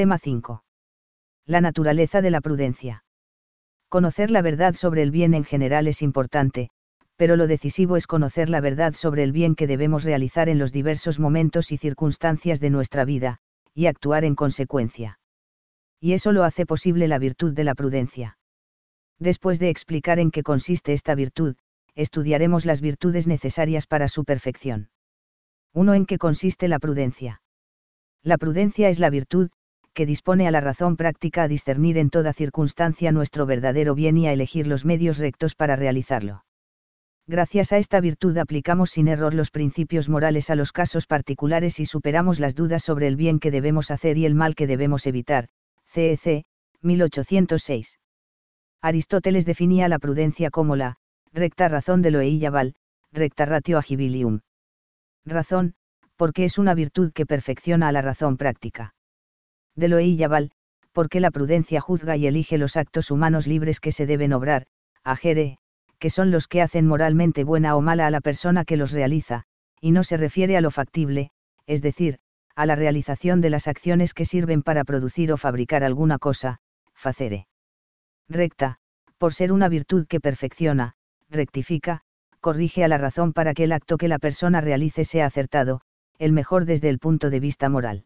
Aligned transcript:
Tema 0.00 0.18
5. 0.18 0.64
La 1.44 1.60
naturaleza 1.60 2.22
de 2.22 2.30
la 2.30 2.40
prudencia. 2.40 3.04
Conocer 3.90 4.30
la 4.30 4.40
verdad 4.40 4.72
sobre 4.72 5.02
el 5.02 5.10
bien 5.10 5.34
en 5.34 5.44
general 5.44 5.86
es 5.88 6.00
importante, 6.00 6.70
pero 7.16 7.36
lo 7.36 7.46
decisivo 7.46 7.98
es 7.98 8.06
conocer 8.06 8.48
la 8.48 8.62
verdad 8.62 8.94
sobre 8.94 9.24
el 9.24 9.32
bien 9.32 9.54
que 9.54 9.66
debemos 9.66 10.04
realizar 10.04 10.48
en 10.48 10.58
los 10.58 10.72
diversos 10.72 11.20
momentos 11.20 11.70
y 11.70 11.76
circunstancias 11.76 12.60
de 12.60 12.70
nuestra 12.70 13.04
vida, 13.04 13.40
y 13.74 13.88
actuar 13.88 14.24
en 14.24 14.36
consecuencia. 14.36 15.18
Y 16.00 16.14
eso 16.14 16.32
lo 16.32 16.44
hace 16.44 16.64
posible 16.64 17.06
la 17.06 17.18
virtud 17.18 17.52
de 17.52 17.64
la 17.64 17.74
prudencia. 17.74 18.38
Después 19.18 19.58
de 19.58 19.68
explicar 19.68 20.18
en 20.18 20.30
qué 20.30 20.42
consiste 20.42 20.94
esta 20.94 21.14
virtud, 21.14 21.56
estudiaremos 21.94 22.64
las 22.64 22.80
virtudes 22.80 23.26
necesarias 23.26 23.86
para 23.86 24.08
su 24.08 24.24
perfección. 24.24 24.88
1. 25.74 25.92
¿En 25.92 26.06
qué 26.06 26.16
consiste 26.16 26.68
la 26.68 26.78
prudencia? 26.78 27.42
La 28.22 28.38
prudencia 28.38 28.88
es 28.88 28.98
la 28.98 29.10
virtud, 29.10 29.50
que 29.92 30.06
dispone 30.06 30.46
a 30.46 30.50
la 30.50 30.60
razón 30.60 30.96
práctica 30.96 31.42
a 31.42 31.48
discernir 31.48 31.98
en 31.98 32.10
toda 32.10 32.32
circunstancia 32.32 33.12
nuestro 33.12 33.46
verdadero 33.46 33.94
bien 33.94 34.16
y 34.16 34.26
a 34.26 34.32
elegir 34.32 34.66
los 34.66 34.84
medios 34.84 35.18
rectos 35.18 35.54
para 35.54 35.76
realizarlo. 35.76 36.44
Gracias 37.26 37.72
a 37.72 37.78
esta 37.78 38.00
virtud 38.00 38.36
aplicamos 38.38 38.90
sin 38.90 39.06
error 39.06 39.34
los 39.34 39.50
principios 39.50 40.08
morales 40.08 40.50
a 40.50 40.56
los 40.56 40.72
casos 40.72 41.06
particulares 41.06 41.78
y 41.78 41.86
superamos 41.86 42.40
las 42.40 42.54
dudas 42.54 42.82
sobre 42.82 43.06
el 43.06 43.16
bien 43.16 43.38
que 43.38 43.50
debemos 43.50 43.90
hacer 43.90 44.18
y 44.18 44.26
el 44.26 44.34
mal 44.34 44.54
que 44.54 44.66
debemos 44.66 45.06
evitar. 45.06 45.48
CEC, 45.86 46.44
1806. 46.82 47.98
Aristóteles 48.82 49.46
definía 49.46 49.88
la 49.88 49.98
prudencia 49.98 50.50
como 50.50 50.74
la 50.74 50.96
recta 51.32 51.68
razón 51.68 52.02
de 52.02 52.10
lo 52.10 52.50
val, 52.50 52.74
recta 53.12 53.44
ratio 53.44 53.78
agibilium. 53.78 54.40
Razón, 55.24 55.74
porque 56.16 56.44
es 56.44 56.58
una 56.58 56.74
virtud 56.74 57.12
que 57.12 57.26
perfecciona 57.26 57.88
a 57.88 57.92
la 57.92 58.02
razón 58.02 58.36
práctica. 58.36 58.94
De 59.80 59.88
lo 59.88 59.96
val, 60.28 60.50
porque 60.92 61.20
la 61.20 61.30
prudencia 61.30 61.80
juzga 61.80 62.14
y 62.14 62.26
elige 62.26 62.58
los 62.58 62.76
actos 62.76 63.10
humanos 63.10 63.46
libres 63.46 63.80
que 63.80 63.92
se 63.92 64.04
deben 64.04 64.34
obrar, 64.34 64.66
ajere, 65.04 65.56
que 65.98 66.10
son 66.10 66.30
los 66.30 66.48
que 66.48 66.60
hacen 66.60 66.86
moralmente 66.86 67.44
buena 67.44 67.74
o 67.76 67.80
mala 67.80 68.06
a 68.06 68.10
la 68.10 68.20
persona 68.20 68.66
que 68.66 68.76
los 68.76 68.92
realiza, 68.92 69.44
y 69.80 69.92
no 69.92 70.02
se 70.02 70.18
refiere 70.18 70.58
a 70.58 70.60
lo 70.60 70.70
factible, 70.70 71.30
es 71.66 71.80
decir, 71.80 72.18
a 72.54 72.66
la 72.66 72.76
realización 72.76 73.40
de 73.40 73.48
las 73.48 73.68
acciones 73.68 74.12
que 74.12 74.26
sirven 74.26 74.62
para 74.62 74.84
producir 74.84 75.32
o 75.32 75.38
fabricar 75.38 75.82
alguna 75.82 76.18
cosa, 76.18 76.58
facere 76.94 77.46
recta, 78.28 78.76
por 79.16 79.32
ser 79.32 79.50
una 79.50 79.70
virtud 79.70 80.06
que 80.06 80.20
perfecciona, 80.20 80.92
rectifica, 81.30 82.02
corrige 82.40 82.84
a 82.84 82.88
la 82.88 82.98
razón 82.98 83.32
para 83.32 83.54
que 83.54 83.64
el 83.64 83.72
acto 83.72 83.96
que 83.96 84.08
la 84.08 84.18
persona 84.18 84.60
realice 84.60 85.06
sea 85.06 85.24
acertado, 85.24 85.80
el 86.18 86.32
mejor 86.32 86.66
desde 86.66 86.90
el 86.90 86.98
punto 86.98 87.30
de 87.30 87.40
vista 87.40 87.70
moral. 87.70 88.04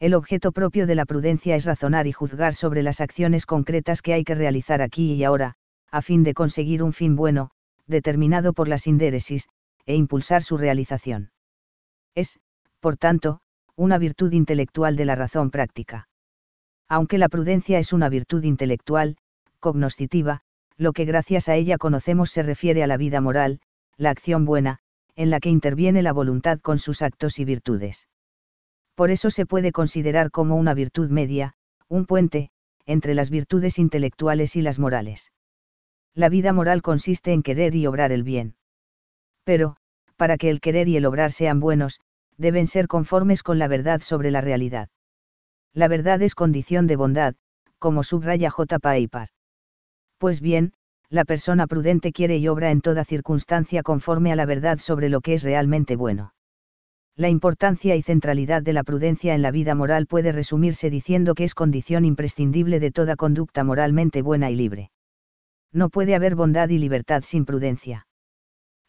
El 0.00 0.14
objeto 0.14 0.50
propio 0.52 0.86
de 0.86 0.94
la 0.94 1.04
prudencia 1.04 1.56
es 1.56 1.66
razonar 1.66 2.06
y 2.06 2.12
juzgar 2.12 2.54
sobre 2.54 2.82
las 2.82 3.02
acciones 3.02 3.44
concretas 3.44 4.00
que 4.00 4.14
hay 4.14 4.24
que 4.24 4.34
realizar 4.34 4.80
aquí 4.80 5.12
y 5.12 5.24
ahora, 5.24 5.56
a 5.90 6.00
fin 6.00 6.22
de 6.22 6.32
conseguir 6.32 6.82
un 6.82 6.94
fin 6.94 7.16
bueno, 7.16 7.50
determinado 7.86 8.54
por 8.54 8.66
la 8.66 8.78
sindéresis, 8.78 9.50
e 9.84 9.94
impulsar 9.94 10.42
su 10.42 10.56
realización. 10.56 11.32
Es, 12.14 12.40
por 12.80 12.96
tanto, 12.96 13.40
una 13.76 13.98
virtud 13.98 14.32
intelectual 14.32 14.96
de 14.96 15.04
la 15.04 15.16
razón 15.16 15.50
práctica. 15.50 16.08
Aunque 16.88 17.18
la 17.18 17.28
prudencia 17.28 17.78
es 17.78 17.92
una 17.92 18.08
virtud 18.08 18.42
intelectual, 18.44 19.18
cognoscitiva, 19.58 20.40
lo 20.78 20.94
que 20.94 21.04
gracias 21.04 21.50
a 21.50 21.56
ella 21.56 21.76
conocemos 21.76 22.30
se 22.30 22.42
refiere 22.42 22.82
a 22.82 22.86
la 22.86 22.96
vida 22.96 23.20
moral, 23.20 23.60
la 23.98 24.08
acción 24.08 24.46
buena, 24.46 24.78
en 25.14 25.28
la 25.28 25.40
que 25.40 25.50
interviene 25.50 26.00
la 26.00 26.14
voluntad 26.14 26.58
con 26.58 26.78
sus 26.78 27.02
actos 27.02 27.38
y 27.38 27.44
virtudes. 27.44 28.08
Por 29.00 29.10
eso 29.10 29.30
se 29.30 29.46
puede 29.46 29.72
considerar 29.72 30.30
como 30.30 30.56
una 30.56 30.74
virtud 30.74 31.08
media, 31.08 31.54
un 31.88 32.04
puente, 32.04 32.50
entre 32.84 33.14
las 33.14 33.30
virtudes 33.30 33.78
intelectuales 33.78 34.56
y 34.56 34.60
las 34.60 34.78
morales. 34.78 35.32
La 36.14 36.28
vida 36.28 36.52
moral 36.52 36.82
consiste 36.82 37.32
en 37.32 37.42
querer 37.42 37.74
y 37.74 37.86
obrar 37.86 38.12
el 38.12 38.24
bien. 38.24 38.56
Pero, 39.42 39.76
para 40.16 40.36
que 40.36 40.50
el 40.50 40.60
querer 40.60 40.86
y 40.86 40.98
el 40.98 41.06
obrar 41.06 41.32
sean 41.32 41.60
buenos, 41.60 42.00
deben 42.36 42.66
ser 42.66 42.88
conformes 42.88 43.42
con 43.42 43.58
la 43.58 43.68
verdad 43.68 44.02
sobre 44.02 44.30
la 44.30 44.42
realidad. 44.42 44.90
La 45.72 45.88
verdad 45.88 46.20
es 46.20 46.34
condición 46.34 46.86
de 46.86 46.96
bondad, 46.96 47.36
como 47.78 48.02
subraya 48.02 48.50
J. 48.50 48.78
Paipar. 48.80 49.30
Pues 50.18 50.42
bien, 50.42 50.74
la 51.08 51.24
persona 51.24 51.66
prudente 51.66 52.12
quiere 52.12 52.36
y 52.36 52.48
obra 52.48 52.70
en 52.70 52.82
toda 52.82 53.06
circunstancia 53.06 53.82
conforme 53.82 54.30
a 54.30 54.36
la 54.36 54.44
verdad 54.44 54.76
sobre 54.76 55.08
lo 55.08 55.22
que 55.22 55.32
es 55.32 55.42
realmente 55.42 55.96
bueno. 55.96 56.34
La 57.20 57.28
importancia 57.28 57.96
y 57.96 58.02
centralidad 58.02 58.62
de 58.62 58.72
la 58.72 58.82
prudencia 58.82 59.34
en 59.34 59.42
la 59.42 59.50
vida 59.50 59.74
moral 59.74 60.06
puede 60.06 60.32
resumirse 60.32 60.88
diciendo 60.88 61.34
que 61.34 61.44
es 61.44 61.54
condición 61.54 62.06
imprescindible 62.06 62.80
de 62.80 62.90
toda 62.92 63.14
conducta 63.14 63.62
moralmente 63.62 64.22
buena 64.22 64.50
y 64.50 64.56
libre. 64.56 64.90
No 65.70 65.90
puede 65.90 66.14
haber 66.14 66.34
bondad 66.34 66.70
y 66.70 66.78
libertad 66.78 67.22
sin 67.22 67.44
prudencia. 67.44 68.06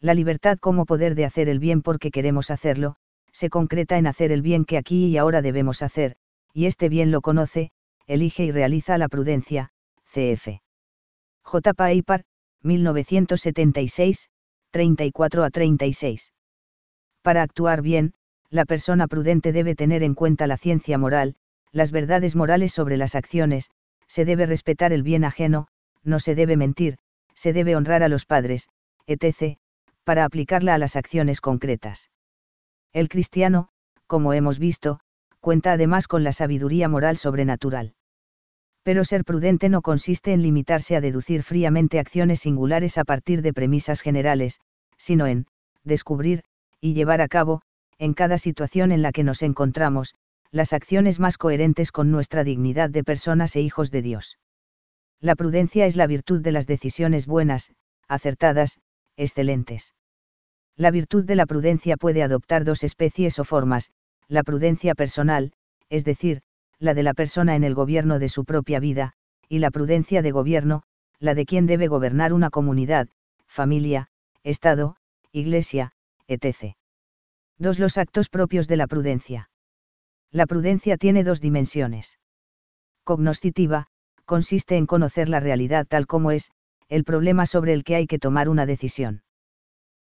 La 0.00 0.14
libertad 0.14 0.56
como 0.58 0.86
poder 0.86 1.14
de 1.14 1.26
hacer 1.26 1.50
el 1.50 1.58
bien 1.58 1.82
porque 1.82 2.10
queremos 2.10 2.50
hacerlo, 2.50 2.96
se 3.32 3.50
concreta 3.50 3.98
en 3.98 4.06
hacer 4.06 4.32
el 4.32 4.40
bien 4.40 4.64
que 4.64 4.78
aquí 4.78 5.08
y 5.08 5.18
ahora 5.18 5.42
debemos 5.42 5.82
hacer, 5.82 6.16
y 6.54 6.64
este 6.64 6.88
bien 6.88 7.10
lo 7.10 7.20
conoce, 7.20 7.70
elige 8.06 8.46
y 8.46 8.50
realiza 8.50 8.96
la 8.96 9.08
prudencia, 9.08 9.72
cf. 10.06 10.62
J. 11.42 11.74
Paipar, 11.74 12.24
1976, 12.62 14.30
34 14.70 15.44
a 15.44 15.50
36. 15.50 16.32
Para 17.20 17.42
actuar 17.42 17.82
bien, 17.82 18.14
la 18.52 18.66
persona 18.66 19.08
prudente 19.08 19.50
debe 19.50 19.74
tener 19.74 20.02
en 20.02 20.14
cuenta 20.14 20.46
la 20.46 20.58
ciencia 20.58 20.98
moral, 20.98 21.36
las 21.72 21.90
verdades 21.90 22.36
morales 22.36 22.72
sobre 22.72 22.98
las 22.98 23.14
acciones, 23.14 23.70
se 24.06 24.26
debe 24.26 24.44
respetar 24.44 24.92
el 24.92 25.02
bien 25.02 25.24
ajeno, 25.24 25.68
no 26.04 26.20
se 26.20 26.34
debe 26.34 26.58
mentir, 26.58 26.98
se 27.34 27.54
debe 27.54 27.76
honrar 27.76 28.02
a 28.02 28.08
los 28.08 28.26
padres, 28.26 28.68
etc., 29.06 29.56
para 30.04 30.26
aplicarla 30.26 30.74
a 30.74 30.78
las 30.78 30.96
acciones 30.96 31.40
concretas. 31.40 32.10
El 32.92 33.08
cristiano, 33.08 33.70
como 34.06 34.34
hemos 34.34 34.58
visto, 34.58 35.00
cuenta 35.40 35.72
además 35.72 36.06
con 36.06 36.22
la 36.22 36.32
sabiduría 36.32 36.88
moral 36.88 37.16
sobrenatural. 37.16 37.94
Pero 38.82 39.04
ser 39.04 39.24
prudente 39.24 39.70
no 39.70 39.80
consiste 39.80 40.34
en 40.34 40.42
limitarse 40.42 40.94
a 40.94 41.00
deducir 41.00 41.42
fríamente 41.42 41.98
acciones 41.98 42.40
singulares 42.40 42.98
a 42.98 43.04
partir 43.04 43.40
de 43.40 43.54
premisas 43.54 44.02
generales, 44.02 44.60
sino 44.98 45.26
en, 45.26 45.46
descubrir, 45.84 46.42
y 46.82 46.92
llevar 46.92 47.22
a 47.22 47.28
cabo, 47.28 47.62
en 47.98 48.14
cada 48.14 48.38
situación 48.38 48.92
en 48.92 49.02
la 49.02 49.12
que 49.12 49.24
nos 49.24 49.42
encontramos, 49.42 50.14
las 50.50 50.72
acciones 50.72 51.18
más 51.18 51.38
coherentes 51.38 51.92
con 51.92 52.10
nuestra 52.10 52.44
dignidad 52.44 52.90
de 52.90 53.04
personas 53.04 53.56
e 53.56 53.60
hijos 53.60 53.90
de 53.90 54.02
Dios. 54.02 54.38
La 55.20 55.34
prudencia 55.36 55.86
es 55.86 55.96
la 55.96 56.06
virtud 56.06 56.40
de 56.40 56.52
las 56.52 56.66
decisiones 56.66 57.26
buenas, 57.26 57.72
acertadas, 58.08 58.78
excelentes. 59.16 59.94
La 60.76 60.90
virtud 60.90 61.24
de 61.24 61.36
la 61.36 61.46
prudencia 61.46 61.96
puede 61.96 62.22
adoptar 62.22 62.64
dos 62.64 62.82
especies 62.82 63.38
o 63.38 63.44
formas, 63.44 63.92
la 64.28 64.42
prudencia 64.42 64.94
personal, 64.94 65.52
es 65.88 66.04
decir, 66.04 66.42
la 66.78 66.94
de 66.94 67.02
la 67.02 67.14
persona 67.14 67.54
en 67.54 67.64
el 67.64 67.74
gobierno 67.74 68.18
de 68.18 68.28
su 68.28 68.44
propia 68.44 68.80
vida, 68.80 69.12
y 69.48 69.58
la 69.58 69.70
prudencia 69.70 70.22
de 70.22 70.32
gobierno, 70.32 70.82
la 71.18 71.34
de 71.34 71.46
quien 71.46 71.66
debe 71.66 71.86
gobernar 71.86 72.32
una 72.32 72.50
comunidad, 72.50 73.08
familia, 73.46 74.08
Estado, 74.42 74.96
Iglesia, 75.30 75.92
etc. 76.26 76.74
Dos 77.58 77.78
Los 77.78 77.98
actos 77.98 78.28
propios 78.28 78.68
de 78.68 78.76
la 78.76 78.86
prudencia. 78.86 79.50
La 80.30 80.46
prudencia 80.46 80.96
tiene 80.96 81.24
dos 81.24 81.40
dimensiones. 81.40 82.18
Cognoscitiva, 83.04 83.88
consiste 84.24 84.76
en 84.76 84.86
conocer 84.86 85.28
la 85.28 85.40
realidad 85.40 85.86
tal 85.86 86.06
como 86.06 86.30
es, 86.30 86.50
el 86.88 87.04
problema 87.04 87.46
sobre 87.46 87.72
el 87.72 87.84
que 87.84 87.96
hay 87.96 88.06
que 88.06 88.18
tomar 88.18 88.48
una 88.48 88.66
decisión. 88.66 89.22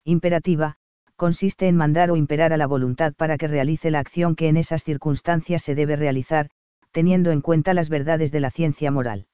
Imperativa, 0.05 0.77
consiste 1.17 1.69
en 1.69 1.77
mandar 1.77 2.11
o 2.11 2.17
imperar 2.17 2.53
a 2.53 2.57
la 2.57 2.67
voluntad 2.67 3.13
para 3.15 3.37
que 3.37 3.49
realice 3.49 3.91
la 3.91 3.99
acción 3.99 4.37
que 4.37 4.49
en 4.49 4.57
esas 4.57 4.85
circunstancias 4.85 5.63
se 5.63 5.75
debe 5.75 5.97
realizar, 5.97 6.51
teniendo 6.93 7.31
en 7.31 7.41
cuenta 7.41 7.75
las 7.75 7.89
verdades 7.89 8.33
de 8.33 8.41
la 8.41 8.51
ciencia 8.51 8.91
moral. 8.91 9.27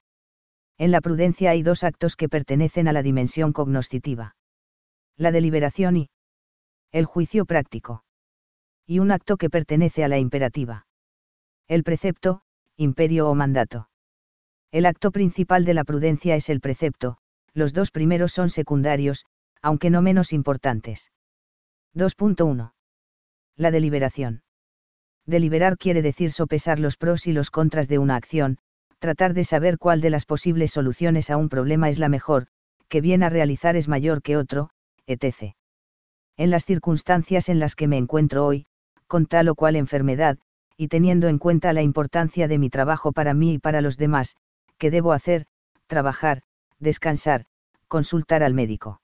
En 0.77 0.91
la 0.91 1.01
prudencia 1.01 1.51
hay 1.51 1.63
dos 1.63 1.83
actos 1.83 2.15
que 2.15 2.29
pertenecen 2.29 2.87
a 2.87 2.93
la 2.93 3.03
dimensión 3.03 3.53
cognoscitiva. 3.53 4.35
La 5.15 5.31
deliberación 5.31 5.97
y 5.97 6.09
el 6.91 7.05
juicio 7.05 7.45
práctico. 7.45 8.03
Y 8.87 8.99
un 8.99 9.11
acto 9.11 9.35
que 9.35 9.49
pertenece 9.49 10.05
a 10.05 10.07
la 10.07 10.17
imperativa. 10.17 10.87
El 11.67 11.83
precepto, 11.83 12.41
imperio 12.77 13.29
o 13.29 13.35
mandato. 13.35 13.89
El 14.71 14.85
acto 14.85 15.11
principal 15.11 15.65
de 15.65 15.73
la 15.73 15.83
prudencia 15.83 16.35
es 16.35 16.49
el 16.49 16.61
precepto, 16.61 17.17
los 17.53 17.73
dos 17.73 17.91
primeros 17.91 18.31
son 18.31 18.49
secundarios, 18.49 19.25
aunque 19.61 19.89
no 19.89 20.01
menos 20.01 20.31
importantes. 20.31 21.11
2.1. 21.95 22.71
La 23.57 23.71
deliberación. 23.71 24.43
Deliberar 25.25 25.77
quiere 25.77 26.01
decir 26.01 26.31
sopesar 26.31 26.79
los 26.79 26.95
pros 26.95 27.27
y 27.27 27.33
los 27.33 27.51
contras 27.51 27.89
de 27.89 27.97
una 27.97 28.15
acción, 28.15 28.57
tratar 28.99 29.33
de 29.33 29.43
saber 29.43 29.77
cuál 29.77 29.99
de 29.99 30.11
las 30.11 30.25
posibles 30.25 30.71
soluciones 30.71 31.29
a 31.29 31.35
un 31.35 31.49
problema 31.49 31.89
es 31.89 31.99
la 31.99 32.07
mejor, 32.07 32.47
que 32.87 33.01
bien 33.01 33.23
a 33.23 33.29
realizar 33.29 33.75
es 33.75 33.89
mayor 33.89 34.21
que 34.21 34.37
otro, 34.37 34.69
etc. 35.07 35.55
En 36.37 36.51
las 36.51 36.65
circunstancias 36.65 37.49
en 37.49 37.59
las 37.59 37.75
que 37.75 37.87
me 37.87 37.97
encuentro 37.97 38.45
hoy, 38.45 38.65
con 39.07 39.25
tal 39.25 39.49
o 39.49 39.55
cual 39.55 39.75
enfermedad, 39.75 40.37
y 40.77 40.89
teniendo 40.89 41.27
en 41.27 41.39
cuenta 41.39 41.73
la 41.73 41.81
importancia 41.81 42.47
de 42.47 42.59
mi 42.59 42.69
trabajo 42.69 43.11
para 43.11 43.33
mí 43.33 43.53
y 43.53 43.59
para 43.59 43.81
los 43.81 43.97
demás, 43.97 44.35
¿qué 44.77 44.91
debo 44.91 45.11
hacer? 45.11 45.45
Trabajar, 45.87 46.43
descansar, 46.79 47.45
consultar 47.87 48.43
al 48.43 48.53
médico. 48.53 49.01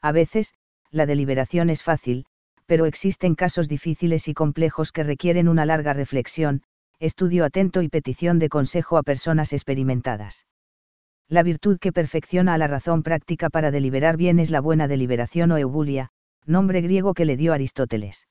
A 0.00 0.12
veces, 0.12 0.54
la 0.90 1.04
deliberación 1.04 1.68
es 1.68 1.82
fácil, 1.82 2.26
pero 2.64 2.86
existen 2.86 3.34
casos 3.34 3.68
difíciles 3.68 4.28
y 4.28 4.34
complejos 4.34 4.92
que 4.92 5.04
requieren 5.04 5.48
una 5.48 5.66
larga 5.66 5.92
reflexión, 5.92 6.62
estudio 6.98 7.44
atento 7.44 7.82
y 7.82 7.88
petición 7.88 8.38
de 8.38 8.48
consejo 8.48 8.96
a 8.96 9.02
personas 9.02 9.52
experimentadas. 9.52 10.46
La 11.28 11.42
virtud 11.42 11.78
que 11.78 11.92
perfecciona 11.92 12.54
a 12.54 12.58
la 12.58 12.68
razón 12.68 13.02
práctica 13.02 13.50
para 13.50 13.70
deliberar 13.70 14.16
bien 14.16 14.38
es 14.38 14.50
la 14.50 14.60
buena 14.60 14.88
deliberación 14.88 15.50
o 15.50 15.58
eubulia, 15.58 16.10
nombre 16.46 16.80
griego 16.80 17.14
que 17.14 17.24
le 17.24 17.36
dio 17.36 17.52
Aristóteles. 17.52 18.26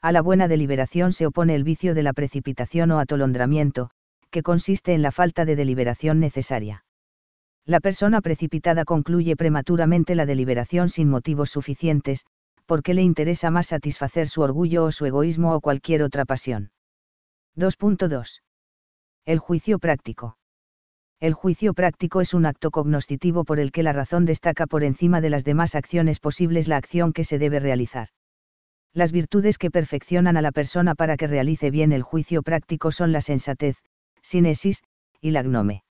A 0.00 0.12
la 0.12 0.22
buena 0.22 0.46
deliberación 0.46 1.12
se 1.12 1.26
opone 1.26 1.54
el 1.54 1.64
vicio 1.64 1.94
de 1.94 2.02
la 2.04 2.12
precipitación 2.12 2.92
o 2.92 3.00
atolondramiento, 3.00 3.90
que 4.30 4.42
consiste 4.42 4.94
en 4.94 5.02
la 5.02 5.10
falta 5.10 5.44
de 5.44 5.56
deliberación 5.56 6.20
necesaria. 6.20 6.84
La 7.64 7.80
persona 7.80 8.20
precipitada 8.20 8.84
concluye 8.84 9.36
prematuramente 9.36 10.14
la 10.14 10.24
deliberación 10.24 10.88
sin 10.88 11.08
motivos 11.08 11.50
suficientes, 11.50 12.24
porque 12.64 12.94
le 12.94 13.02
interesa 13.02 13.50
más 13.50 13.66
satisfacer 13.66 14.28
su 14.28 14.42
orgullo 14.42 14.84
o 14.84 14.92
su 14.92 15.04
egoísmo 15.06 15.54
o 15.54 15.60
cualquier 15.60 16.02
otra 16.02 16.24
pasión. 16.24 16.70
2.2. 17.56 18.42
El 19.24 19.38
juicio 19.38 19.78
práctico. 19.78 20.38
El 21.18 21.34
juicio 21.34 21.74
práctico 21.74 22.20
es 22.20 22.34
un 22.34 22.46
acto 22.46 22.70
cognoscitivo 22.70 23.44
por 23.44 23.58
el 23.58 23.72
que 23.72 23.82
la 23.82 23.92
razón 23.92 24.24
destaca 24.24 24.66
por 24.66 24.84
encima 24.84 25.20
de 25.20 25.30
las 25.30 25.44
demás 25.44 25.74
acciones 25.74 26.20
posibles 26.20 26.68
la 26.68 26.76
acción 26.76 27.12
que 27.12 27.24
se 27.24 27.38
debe 27.38 27.58
realizar. 27.58 28.08
Las 28.94 29.12
virtudes 29.12 29.58
que 29.58 29.70
perfeccionan 29.70 30.36
a 30.36 30.42
la 30.42 30.52
persona 30.52 30.94
para 30.94 31.16
que 31.16 31.26
realice 31.26 31.70
bien 31.70 31.92
el 31.92 32.02
juicio 32.02 32.42
práctico 32.42 32.90
son 32.90 33.12
la 33.12 33.20
sensatez, 33.20 33.76
sinesis, 34.22 34.82
y 35.20 35.30
la 35.30 35.42
gnome. 35.42 35.84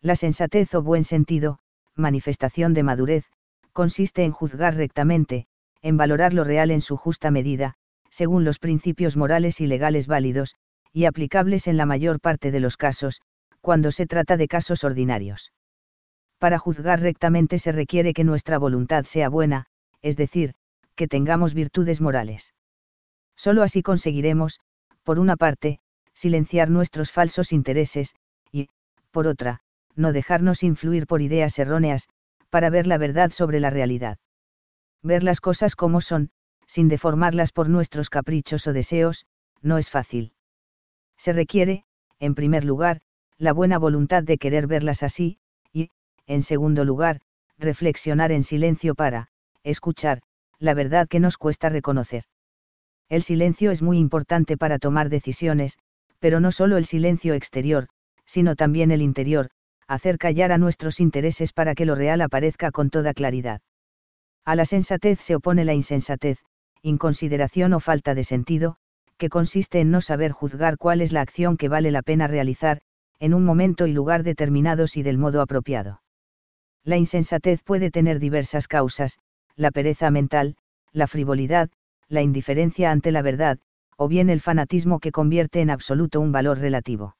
La 0.00 0.16
sensatez 0.16 0.74
o 0.74 0.82
buen 0.82 1.04
sentido, 1.04 1.58
manifestación 1.94 2.74
de 2.74 2.82
madurez, 2.82 3.24
consiste 3.72 4.24
en 4.24 4.32
juzgar 4.32 4.76
rectamente, 4.76 5.46
en 5.82 5.96
valorar 5.96 6.32
lo 6.32 6.44
real 6.44 6.70
en 6.70 6.80
su 6.80 6.96
justa 6.96 7.30
medida, 7.30 7.74
según 8.10 8.44
los 8.44 8.58
principios 8.58 9.16
morales 9.16 9.60
y 9.60 9.66
legales 9.66 10.06
válidos, 10.06 10.54
y 10.92 11.06
aplicables 11.06 11.66
en 11.66 11.76
la 11.76 11.86
mayor 11.86 12.20
parte 12.20 12.50
de 12.50 12.60
los 12.60 12.76
casos, 12.76 13.20
cuando 13.60 13.90
se 13.90 14.06
trata 14.06 14.36
de 14.36 14.46
casos 14.46 14.84
ordinarios. 14.84 15.52
Para 16.38 16.58
juzgar 16.58 17.00
rectamente 17.00 17.58
se 17.58 17.72
requiere 17.72 18.12
que 18.12 18.24
nuestra 18.24 18.58
voluntad 18.58 19.04
sea 19.04 19.28
buena, 19.28 19.66
es 20.02 20.16
decir, 20.16 20.54
que 20.94 21.08
tengamos 21.08 21.54
virtudes 21.54 22.00
morales. 22.00 22.54
Solo 23.36 23.62
así 23.62 23.82
conseguiremos, 23.82 24.60
por 25.02 25.18
una 25.18 25.36
parte, 25.36 25.80
silenciar 26.12 26.70
nuestros 26.70 27.10
falsos 27.10 27.52
intereses, 27.52 28.14
y, 28.52 28.68
por 29.10 29.26
otra, 29.26 29.60
no 29.96 30.12
dejarnos 30.12 30.62
influir 30.62 31.06
por 31.06 31.22
ideas 31.22 31.58
erróneas, 31.58 32.08
para 32.50 32.70
ver 32.70 32.86
la 32.86 32.98
verdad 32.98 33.30
sobre 33.30 33.60
la 33.60 33.70
realidad 33.70 34.18
ver 35.04 35.22
las 35.22 35.40
cosas 35.40 35.76
como 35.76 36.00
son, 36.00 36.30
sin 36.66 36.88
deformarlas 36.88 37.52
por 37.52 37.68
nuestros 37.68 38.08
caprichos 38.08 38.66
o 38.66 38.72
deseos, 38.72 39.26
no 39.60 39.78
es 39.78 39.90
fácil. 39.90 40.32
Se 41.16 41.32
requiere, 41.32 41.84
en 42.18 42.34
primer 42.34 42.64
lugar, 42.64 43.02
la 43.36 43.52
buena 43.52 43.78
voluntad 43.78 44.22
de 44.22 44.38
querer 44.38 44.66
verlas 44.66 45.02
así, 45.02 45.38
y, 45.72 45.90
en 46.26 46.42
segundo 46.42 46.84
lugar, 46.84 47.20
reflexionar 47.58 48.32
en 48.32 48.42
silencio 48.42 48.94
para, 48.94 49.28
escuchar, 49.62 50.22
la 50.58 50.74
verdad 50.74 51.08
que 51.08 51.20
nos 51.20 51.36
cuesta 51.36 51.68
reconocer. 51.68 52.24
El 53.08 53.22
silencio 53.22 53.70
es 53.70 53.82
muy 53.82 53.98
importante 53.98 54.56
para 54.56 54.78
tomar 54.78 55.08
decisiones, 55.08 55.78
pero 56.18 56.40
no 56.40 56.52
solo 56.52 56.76
el 56.76 56.86
silencio 56.86 57.34
exterior, 57.34 57.88
sino 58.24 58.56
también 58.56 58.90
el 58.90 59.02
interior, 59.02 59.50
hacer 59.86 60.18
callar 60.18 60.52
a 60.52 60.58
nuestros 60.58 61.00
intereses 61.00 61.52
para 61.52 61.74
que 61.74 61.84
lo 61.84 61.94
real 61.94 62.20
aparezca 62.22 62.70
con 62.70 62.90
toda 62.90 63.12
claridad. 63.14 63.60
A 64.44 64.56
la 64.56 64.64
sensatez 64.64 65.20
se 65.20 65.34
opone 65.36 65.64
la 65.64 65.74
insensatez, 65.74 66.38
inconsideración 66.82 67.72
o 67.74 67.80
falta 67.80 68.14
de 68.14 68.24
sentido, 68.24 68.76
que 69.16 69.28
consiste 69.28 69.80
en 69.80 69.90
no 69.90 70.00
saber 70.00 70.32
juzgar 70.32 70.76
cuál 70.76 71.00
es 71.00 71.12
la 71.12 71.20
acción 71.20 71.56
que 71.56 71.68
vale 71.68 71.90
la 71.90 72.02
pena 72.02 72.26
realizar, 72.26 72.80
en 73.20 73.32
un 73.32 73.44
momento 73.44 73.86
y 73.86 73.92
lugar 73.92 74.22
determinados 74.22 74.96
y 74.96 75.02
del 75.02 75.18
modo 75.18 75.40
apropiado. 75.40 76.02
La 76.82 76.96
insensatez 76.96 77.62
puede 77.62 77.90
tener 77.90 78.18
diversas 78.18 78.68
causas, 78.68 79.18
la 79.56 79.70
pereza 79.70 80.10
mental, 80.10 80.56
la 80.92 81.06
frivolidad, 81.06 81.70
la 82.08 82.22
indiferencia 82.22 82.90
ante 82.90 83.12
la 83.12 83.22
verdad, 83.22 83.58
o 83.96 84.08
bien 84.08 84.30
el 84.30 84.40
fanatismo 84.40 84.98
que 85.00 85.12
convierte 85.12 85.60
en 85.60 85.70
absoluto 85.70 86.20
un 86.20 86.32
valor 86.32 86.58
relativo. 86.58 87.16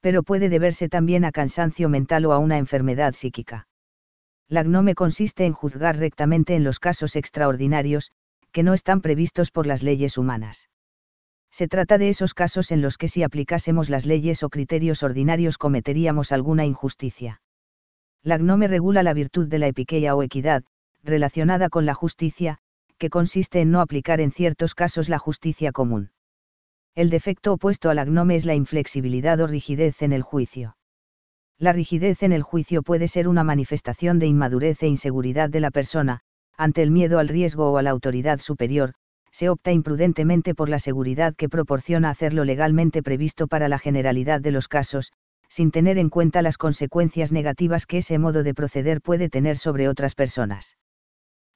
Pero 0.00 0.22
puede 0.22 0.48
deberse 0.48 0.88
también 0.88 1.24
a 1.24 1.32
cansancio 1.32 1.88
mental 1.88 2.24
o 2.26 2.32
a 2.32 2.38
una 2.38 2.58
enfermedad 2.58 3.14
psíquica. 3.14 3.68
La 4.48 4.62
gnome 4.62 4.94
consiste 4.94 5.44
en 5.46 5.52
juzgar 5.52 5.96
rectamente 5.96 6.54
en 6.54 6.64
los 6.64 6.80
casos 6.80 7.16
extraordinarios, 7.16 8.10
que 8.50 8.62
no 8.62 8.74
están 8.74 9.00
previstos 9.00 9.50
por 9.50 9.66
las 9.66 9.82
leyes 9.82 10.18
humanas. 10.18 10.68
Se 11.50 11.68
trata 11.68 11.98
de 11.98 12.08
esos 12.08 12.34
casos 12.34 12.72
en 12.72 12.80
los 12.82 12.96
que 12.96 13.08
si 13.08 13.22
aplicásemos 13.22 13.90
las 13.90 14.06
leyes 14.06 14.42
o 14.42 14.48
criterios 14.48 15.02
ordinarios 15.02 15.58
cometeríamos 15.58 16.32
alguna 16.32 16.64
injusticia. 16.64 17.42
La 18.22 18.38
gnome 18.38 18.68
regula 18.68 19.02
la 19.02 19.14
virtud 19.14 19.48
de 19.48 19.58
la 19.58 19.66
epiqueia 19.66 20.14
o 20.14 20.22
equidad, 20.22 20.64
relacionada 21.04 21.68
con 21.68 21.86
la 21.86 21.94
justicia, 21.94 22.58
que 22.98 23.10
consiste 23.10 23.60
en 23.60 23.70
no 23.70 23.80
aplicar 23.80 24.20
en 24.20 24.30
ciertos 24.30 24.74
casos 24.74 25.08
la 25.08 25.18
justicia 25.18 25.72
común. 25.72 26.10
El 26.94 27.10
defecto 27.10 27.52
opuesto 27.54 27.90
a 27.90 27.94
la 27.94 28.04
gnome 28.04 28.36
es 28.36 28.44
la 28.44 28.54
inflexibilidad 28.54 29.40
o 29.40 29.46
rigidez 29.46 30.02
en 30.02 30.12
el 30.12 30.22
juicio. 30.22 30.76
La 31.58 31.72
rigidez 31.72 32.22
en 32.22 32.32
el 32.32 32.42
juicio 32.42 32.82
puede 32.82 33.08
ser 33.08 33.28
una 33.28 33.44
manifestación 33.44 34.18
de 34.18 34.26
inmadurez 34.26 34.82
e 34.82 34.88
inseguridad 34.88 35.48
de 35.48 35.60
la 35.60 35.70
persona, 35.70 36.20
ante 36.56 36.82
el 36.82 36.90
miedo 36.90 37.18
al 37.18 37.28
riesgo 37.28 37.72
o 37.72 37.78
a 37.78 37.82
la 37.82 37.90
autoridad 37.90 38.40
superior, 38.40 38.94
se 39.30 39.48
opta 39.48 39.72
imprudentemente 39.72 40.54
por 40.54 40.68
la 40.68 40.78
seguridad 40.78 41.34
que 41.34 41.48
proporciona 41.48 42.10
hacerlo 42.10 42.44
legalmente 42.44 43.02
previsto 43.02 43.48
para 43.48 43.68
la 43.68 43.78
generalidad 43.78 44.40
de 44.40 44.52
los 44.52 44.68
casos, 44.68 45.12
sin 45.48 45.70
tener 45.70 45.98
en 45.98 46.10
cuenta 46.10 46.42
las 46.42 46.58
consecuencias 46.58 47.32
negativas 47.32 47.86
que 47.86 47.98
ese 47.98 48.18
modo 48.18 48.42
de 48.42 48.54
proceder 48.54 49.00
puede 49.00 49.28
tener 49.28 49.56
sobre 49.56 49.88
otras 49.88 50.14
personas. 50.14 50.76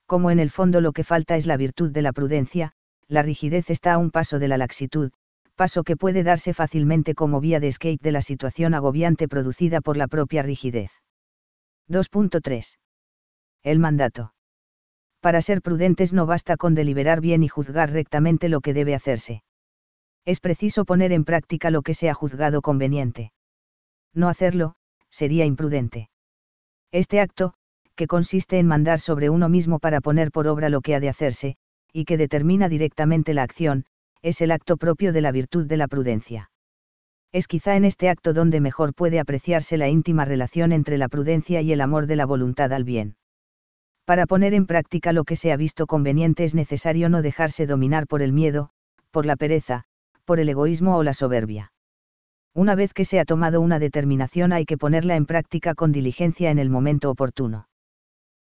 Como 0.07 0.31
en 0.31 0.39
el 0.39 0.51
fondo 0.51 0.81
lo 0.81 0.93
que 0.93 1.05
falta 1.05 1.37
es 1.37 1.47
la 1.47 1.57
virtud 1.57 1.91
de 1.91 2.03
la 2.03 2.13
prudencia, 2.13 2.73
la 3.09 3.23
rigidez 3.23 3.71
está 3.71 3.95
a 3.95 3.99
un 3.99 4.11
paso 4.11 4.39
de 4.39 4.49
la 4.49 4.57
laxitud, 4.57 5.13
paso 5.57 5.83
que 5.85 5.97
puede 5.97 6.23
darse 6.23 6.55
fácilmente 6.55 7.15
como 7.15 7.41
vía 7.41 7.61
de 7.61 7.69
escape 7.69 7.99
de 8.01 8.13
la 8.13 8.21
situación 8.21 8.75
agobiante 8.75 9.27
producida 9.27 9.81
por 9.81 9.97
la 9.97 10.07
propia 10.07 10.43
rigidez. 10.43 10.91
2.3. 11.89 12.79
El 13.63 13.79
mandato. 13.79 14.33
Para 15.21 15.41
ser 15.41 15.63
prudentes 15.63 16.13
no 16.13 16.27
basta 16.27 16.57
con 16.57 16.75
deliberar 16.75 17.21
bien 17.21 17.43
y 17.43 17.49
juzgar 17.49 17.91
rectamente 17.91 18.49
lo 18.49 18.61
que 18.61 18.75
debe 18.75 18.95
hacerse. 18.95 19.43
Es 20.25 20.41
preciso 20.41 20.85
poner 20.85 21.13
en 21.13 21.25
práctica 21.25 21.71
lo 21.71 21.83
que 21.83 21.95
se 21.95 22.11
ha 22.11 22.15
juzgado 22.15 22.61
conveniente. 22.61 23.33
No 24.13 24.29
hacerlo, 24.29 24.75
sería 25.11 25.45
imprudente. 25.45 26.11
Este 26.93 27.21
acto, 27.21 27.55
que 27.97 28.07
consiste 28.07 28.59
en 28.59 28.67
mandar 28.67 29.01
sobre 29.01 29.31
uno 29.31 29.49
mismo 29.49 29.79
para 29.79 30.01
poner 30.01 30.31
por 30.31 30.47
obra 30.47 30.69
lo 30.69 30.81
que 30.81 30.95
ha 30.95 31.01
de 31.01 31.09
hacerse, 31.09 31.57
y 31.93 32.05
que 32.05 32.17
determina 32.17 32.69
directamente 32.69 33.35
la 33.35 33.43
acción, 33.43 33.87
es 34.23 34.41
el 34.41 34.51
acto 34.51 34.77
propio 34.77 35.13
de 35.13 35.21
la 35.21 35.33
virtud 35.33 35.67
de 35.67 35.77
la 35.77 35.89
prudencia. 35.89 36.51
Es 37.33 37.49
quizá 37.49 37.77
en 37.77 37.85
este 37.85 38.09
acto 38.09 38.33
donde 38.33 38.61
mejor 38.61 38.95
puede 38.95 39.19
apreciarse 39.19 39.77
la 39.77 39.89
íntima 39.89 40.25
relación 40.25 40.73
entre 40.73 40.99
la 40.99 41.09
prudencia 41.09 41.61
y 41.61 41.73
el 41.73 41.81
amor 41.81 42.07
de 42.07 42.17
la 42.17 42.27
voluntad 42.27 42.73
al 42.73 42.85
bien. 42.85 43.17
Para 44.05 44.27
poner 44.27 44.55
en 44.55 44.67
práctica 44.67 45.13
lo 45.13 45.25
que 45.25 45.37
se 45.37 45.51
ha 45.51 45.57
visto 45.57 45.87
conveniente 45.87 46.45
es 46.45 46.55
necesario 46.55 47.09
no 47.09 47.23
dejarse 47.23 47.67
dominar 47.67 48.07
por 48.07 48.23
el 48.23 48.33
miedo, 48.33 48.71
por 49.11 49.27
la 49.27 49.37
pereza, 49.37 49.85
por 50.25 50.39
el 50.39 50.49
egoísmo 50.49 50.97
o 50.97 51.03
la 51.03 51.13
soberbia. 51.13 51.73
Una 52.55 52.75
vez 52.75 52.95
que 52.95 53.05
se 53.05 53.21
ha 53.21 53.25
tomado 53.25 53.61
una 53.61 53.79
determinación 53.79 54.53
hay 54.53 54.65
que 54.65 54.79
ponerla 54.79 55.17
en 55.17 55.27
práctica 55.27 55.75
con 55.75 55.93
diligencia 55.93 56.51
en 56.51 56.59
el 56.59 56.71
momento 56.71 57.11
oportuno. 57.11 57.69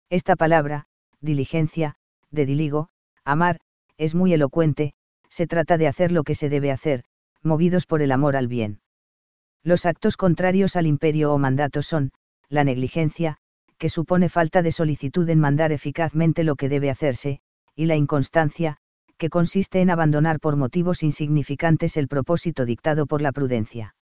Esta 0.10 0.36
palabra, 0.36 0.86
diligencia, 1.20 1.96
de 2.32 2.46
diligo, 2.46 2.90
amar, 3.24 3.60
es 3.98 4.14
muy 4.14 4.34
elocuente, 4.34 4.94
se 5.30 5.48
trata 5.48 5.78
de 5.78 5.88
hacer 5.88 6.12
lo 6.12 6.24
que 6.24 6.36
se 6.36 6.50
debe 6.50 6.72
hacer, 6.72 7.04
movidos 7.42 7.86
por 7.86 8.02
el 8.02 8.12
amor 8.12 8.36
al 8.36 8.48
bien. 8.48 8.82
Los 9.64 9.86
actos 9.86 10.16
contrarios 10.16 10.76
al 10.76 10.86
imperio 10.86 11.34
o 11.34 11.38
mandato 11.40 11.82
son, 11.82 12.12
la 12.50 12.64
negligencia, 12.64 13.38
que 13.78 13.90
supone 13.90 14.30
falta 14.30 14.62
de 14.62 14.72
solicitud 14.72 15.28
en 15.30 15.40
mandar 15.40 15.72
eficazmente 15.72 16.44
lo 16.44 16.56
que 16.56 16.70
debe 16.70 16.90
hacerse, 16.90 17.40
y 17.76 17.86
la 17.86 17.96
inconstancia, 17.96 18.78
que 19.18 19.30
consiste 19.30 19.82
en 19.82 19.90
abandonar 19.90 20.40
por 20.40 20.56
motivos 20.56 21.04
insignificantes 21.04 21.98
el 21.98 22.08
propósito 22.08 22.66
dictado 22.66 23.06
por 23.06 23.22
la 23.22 23.32
prudencia. 23.32 23.96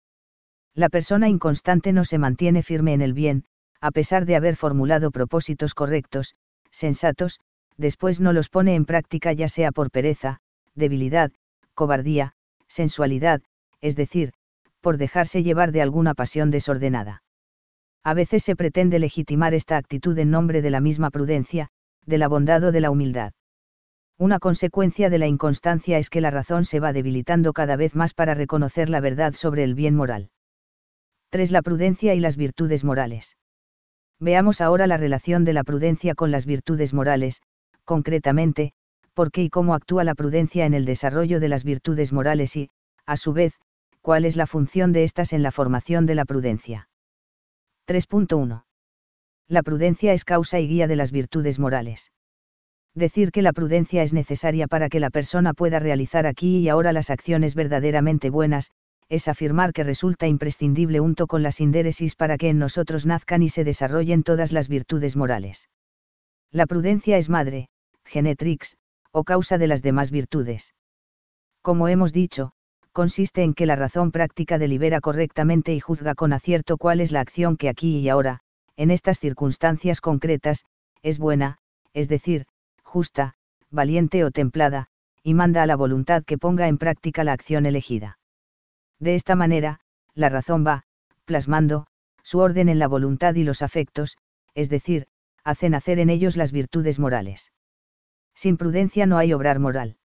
La 0.76 0.90
persona 0.90 1.30
inconstante 1.30 1.94
no 1.94 2.04
se 2.04 2.18
mantiene 2.18 2.64
firme 2.64 2.94
en 2.94 3.02
el 3.02 3.14
bien, 3.14 3.46
a 3.84 3.92
pesar 3.92 4.26
de 4.26 4.38
haber 4.38 4.56
formulado 4.56 5.12
propósitos 5.12 5.74
correctos, 5.74 6.36
sensatos, 6.72 7.42
después 7.76 8.22
no 8.22 8.32
los 8.32 8.48
pone 8.48 8.76
en 8.76 8.86
práctica 8.86 9.34
ya 9.34 9.50
sea 9.50 9.74
por 9.74 9.92
pereza, 9.92 10.40
debilidad, 10.74 11.34
cobardía, 11.74 12.32
sensualidad, 12.66 13.42
es 13.82 13.98
decir, 13.98 14.32
por 14.80 14.96
dejarse 14.96 15.44
llevar 15.44 15.74
de 15.74 15.82
alguna 15.82 16.14
pasión 16.14 16.50
desordenada. 16.50 17.24
A 18.06 18.14
veces 18.14 18.44
se 18.44 18.56
pretende 18.56 19.00
legitimar 19.00 19.54
esta 19.54 19.76
actitud 19.76 20.18
en 20.18 20.32
nombre 20.32 20.62
de 20.62 20.70
la 20.70 20.80
misma 20.80 21.10
prudencia, 21.10 21.68
de 22.06 22.18
la 22.18 22.30
bondad 22.30 22.64
o 22.64 22.72
de 22.72 22.80
la 22.80 22.90
humildad. 22.90 23.34
Una 24.18 24.40
consecuencia 24.40 25.10
de 25.10 25.18
la 25.18 25.28
inconstancia 25.28 25.98
es 25.98 26.10
que 26.10 26.22
la 26.22 26.32
razón 26.32 26.64
se 26.64 26.80
va 26.80 26.94
debilitando 26.94 27.52
cada 27.52 27.76
vez 27.76 27.96
más 27.96 28.14
para 28.14 28.34
reconocer 28.34 28.90
la 28.90 29.02
verdad 29.02 29.34
sobre 29.34 29.66
el 29.66 29.76
bien 29.76 29.94
moral. 29.94 30.30
3. 31.32 31.52
La 31.52 31.62
prudencia 31.62 32.14
y 32.14 32.22
las 32.22 32.38
virtudes 32.38 32.86
morales. 32.86 33.36
Veamos 34.24 34.62
ahora 34.62 34.88
la 34.88 34.96
relación 34.96 35.44
de 35.44 35.52
la 35.52 35.66
prudencia 35.66 36.16
con 36.16 36.32
las 36.32 36.46
virtudes 36.46 36.94
morales, 36.94 37.42
concretamente, 37.84 38.72
por 39.14 39.32
qué 39.32 39.44
y 39.44 39.50
cómo 39.50 39.74
actúa 39.74 40.06
la 40.06 40.16
prudencia 40.16 40.66
en 40.66 40.74
el 40.74 40.86
desarrollo 40.86 41.42
de 41.42 41.50
las 41.50 41.66
virtudes 41.66 42.14
morales 42.14 42.56
y, 42.56 42.70
a 43.06 43.18
su 43.18 43.34
vez, 43.34 43.60
cuál 44.02 44.24
es 44.24 44.38
la 44.38 44.48
función 44.48 44.94
de 44.94 45.04
éstas 45.04 45.34
en 45.34 45.44
la 45.44 45.52
formación 45.52 46.06
de 46.06 46.16
la 46.16 46.24
prudencia. 46.24 46.88
3.1. 47.86 48.64
La 49.50 49.62
prudencia 49.62 50.14
es 50.14 50.24
causa 50.24 50.58
y 50.62 50.70
guía 50.70 50.88
de 50.88 50.96
las 50.96 51.12
virtudes 51.12 51.60
morales. 51.60 52.14
Decir 52.96 53.30
que 53.30 53.42
la 53.42 53.52
prudencia 53.52 54.04
es 54.04 54.14
necesaria 54.14 54.68
para 54.68 54.88
que 54.88 55.02
la 55.02 55.10
persona 55.10 55.54
pueda 55.54 55.80
realizar 55.80 56.28
aquí 56.28 56.60
y 56.60 56.70
ahora 56.70 56.94
las 56.94 57.10
acciones 57.10 57.56
verdaderamente 57.56 58.30
buenas, 58.30 58.72
es 59.14 59.28
afirmar 59.28 59.74
que 59.74 59.84
resulta 59.84 60.28
imprescindible 60.28 61.00
unto 61.00 61.28
con 61.28 61.44
la 61.44 61.52
sindéresis 61.52 62.16
para 62.16 62.36
que 62.36 62.50
en 62.50 62.58
nosotros 62.58 63.06
nazcan 63.06 63.44
y 63.44 63.50
se 63.50 63.64
desarrollen 63.64 64.24
todas 64.24 64.52
las 64.52 64.68
virtudes 64.68 65.16
morales. 65.16 65.70
La 66.52 66.66
prudencia 66.66 67.20
es 67.20 67.30
madre, 67.30 67.70
genetrix, 68.06 68.76
o 69.12 69.24
causa 69.24 69.60
de 69.60 69.68
las 69.68 69.84
demás 69.84 70.10
virtudes. 70.10 70.74
Como 71.62 71.90
hemos 71.90 72.12
dicho, 72.12 72.54
consiste 72.92 73.44
en 73.44 73.54
que 73.54 73.68
la 73.68 73.76
razón 73.76 74.12
práctica 74.12 74.58
delibera 74.58 75.00
correctamente 75.00 75.76
y 75.76 75.80
juzga 75.80 76.16
con 76.16 76.34
acierto 76.34 76.78
cuál 76.78 77.00
es 77.00 77.12
la 77.12 77.22
acción 77.22 77.56
que 77.56 77.70
aquí 77.70 78.00
y 78.00 78.10
ahora, 78.10 78.40
en 78.78 78.90
estas 78.90 79.20
circunstancias 79.20 80.02
concretas, 80.02 80.66
es 81.04 81.20
buena, 81.20 81.60
es 81.94 82.10
decir, 82.10 82.48
justa, 82.82 83.36
valiente 83.70 84.24
o 84.24 84.32
templada, 84.32 84.88
y 85.22 85.36
manda 85.36 85.62
a 85.62 85.68
la 85.68 85.76
voluntad 85.76 86.24
que 86.24 86.40
ponga 86.40 86.68
en 86.68 86.80
práctica 86.80 87.24
la 87.24 87.34
acción 87.34 87.68
elegida. 87.68 88.18
De 89.00 89.16
esta 89.16 89.36
manera, 89.36 89.80
la 90.14 90.30
razón 90.30 90.66
va, 90.66 90.84
plasmando, 91.26 91.88
su 92.24 92.40
orden 92.40 92.70
en 92.70 92.80
la 92.80 92.88
voluntad 92.88 93.36
y 93.36 93.44
los 93.44 93.62
afectos, 93.62 94.18
es 94.54 94.70
decir, 94.70 95.08
hace 95.44 95.70
nacer 95.70 96.00
en 96.00 96.10
ellos 96.10 96.38
las 96.38 96.52
virtudes 96.52 97.00
morales. 97.00 97.52
Sin 98.36 98.58
prudencia 98.58 99.06
no 99.06 99.18
hay 99.18 99.34
obrar 99.34 99.60
moral. 99.60 99.98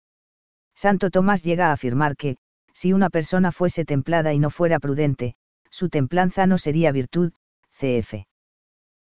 Santo 0.75 1.09
Tomás 1.09 1.43
llega 1.43 1.69
a 1.69 1.73
afirmar 1.73 2.15
que, 2.15 2.37
si 2.73 2.93
una 2.93 3.09
persona 3.09 3.51
fuese 3.51 3.85
templada 3.85 4.33
y 4.33 4.39
no 4.39 4.49
fuera 4.49 4.79
prudente, 4.79 5.35
su 5.69 5.89
templanza 5.89 6.45
no 6.47 6.57
sería 6.57 6.91
virtud, 6.91 7.33
cf. 7.71 8.27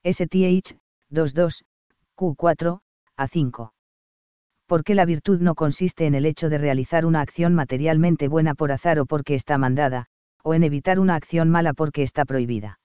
STH, 0.03 0.77
22, 1.09 1.63
Q4, 2.17 2.81
a 3.17 3.27
5. 3.27 3.73
Porque 4.71 4.95
la 4.95 5.03
virtud 5.03 5.41
no 5.41 5.53
consiste 5.53 6.05
en 6.05 6.15
el 6.15 6.25
hecho 6.25 6.47
de 6.47 6.57
realizar 6.57 7.05
una 7.05 7.19
acción 7.19 7.53
materialmente 7.53 8.29
buena 8.29 8.55
por 8.55 8.71
azar 8.71 8.99
o 8.99 9.05
porque 9.05 9.35
está 9.35 9.57
mandada, 9.57 10.05
o 10.45 10.53
en 10.53 10.63
evitar 10.63 10.97
una 10.97 11.15
acción 11.15 11.49
mala 11.49 11.73
porque 11.73 12.03
está 12.03 12.23
prohibida. 12.23 12.79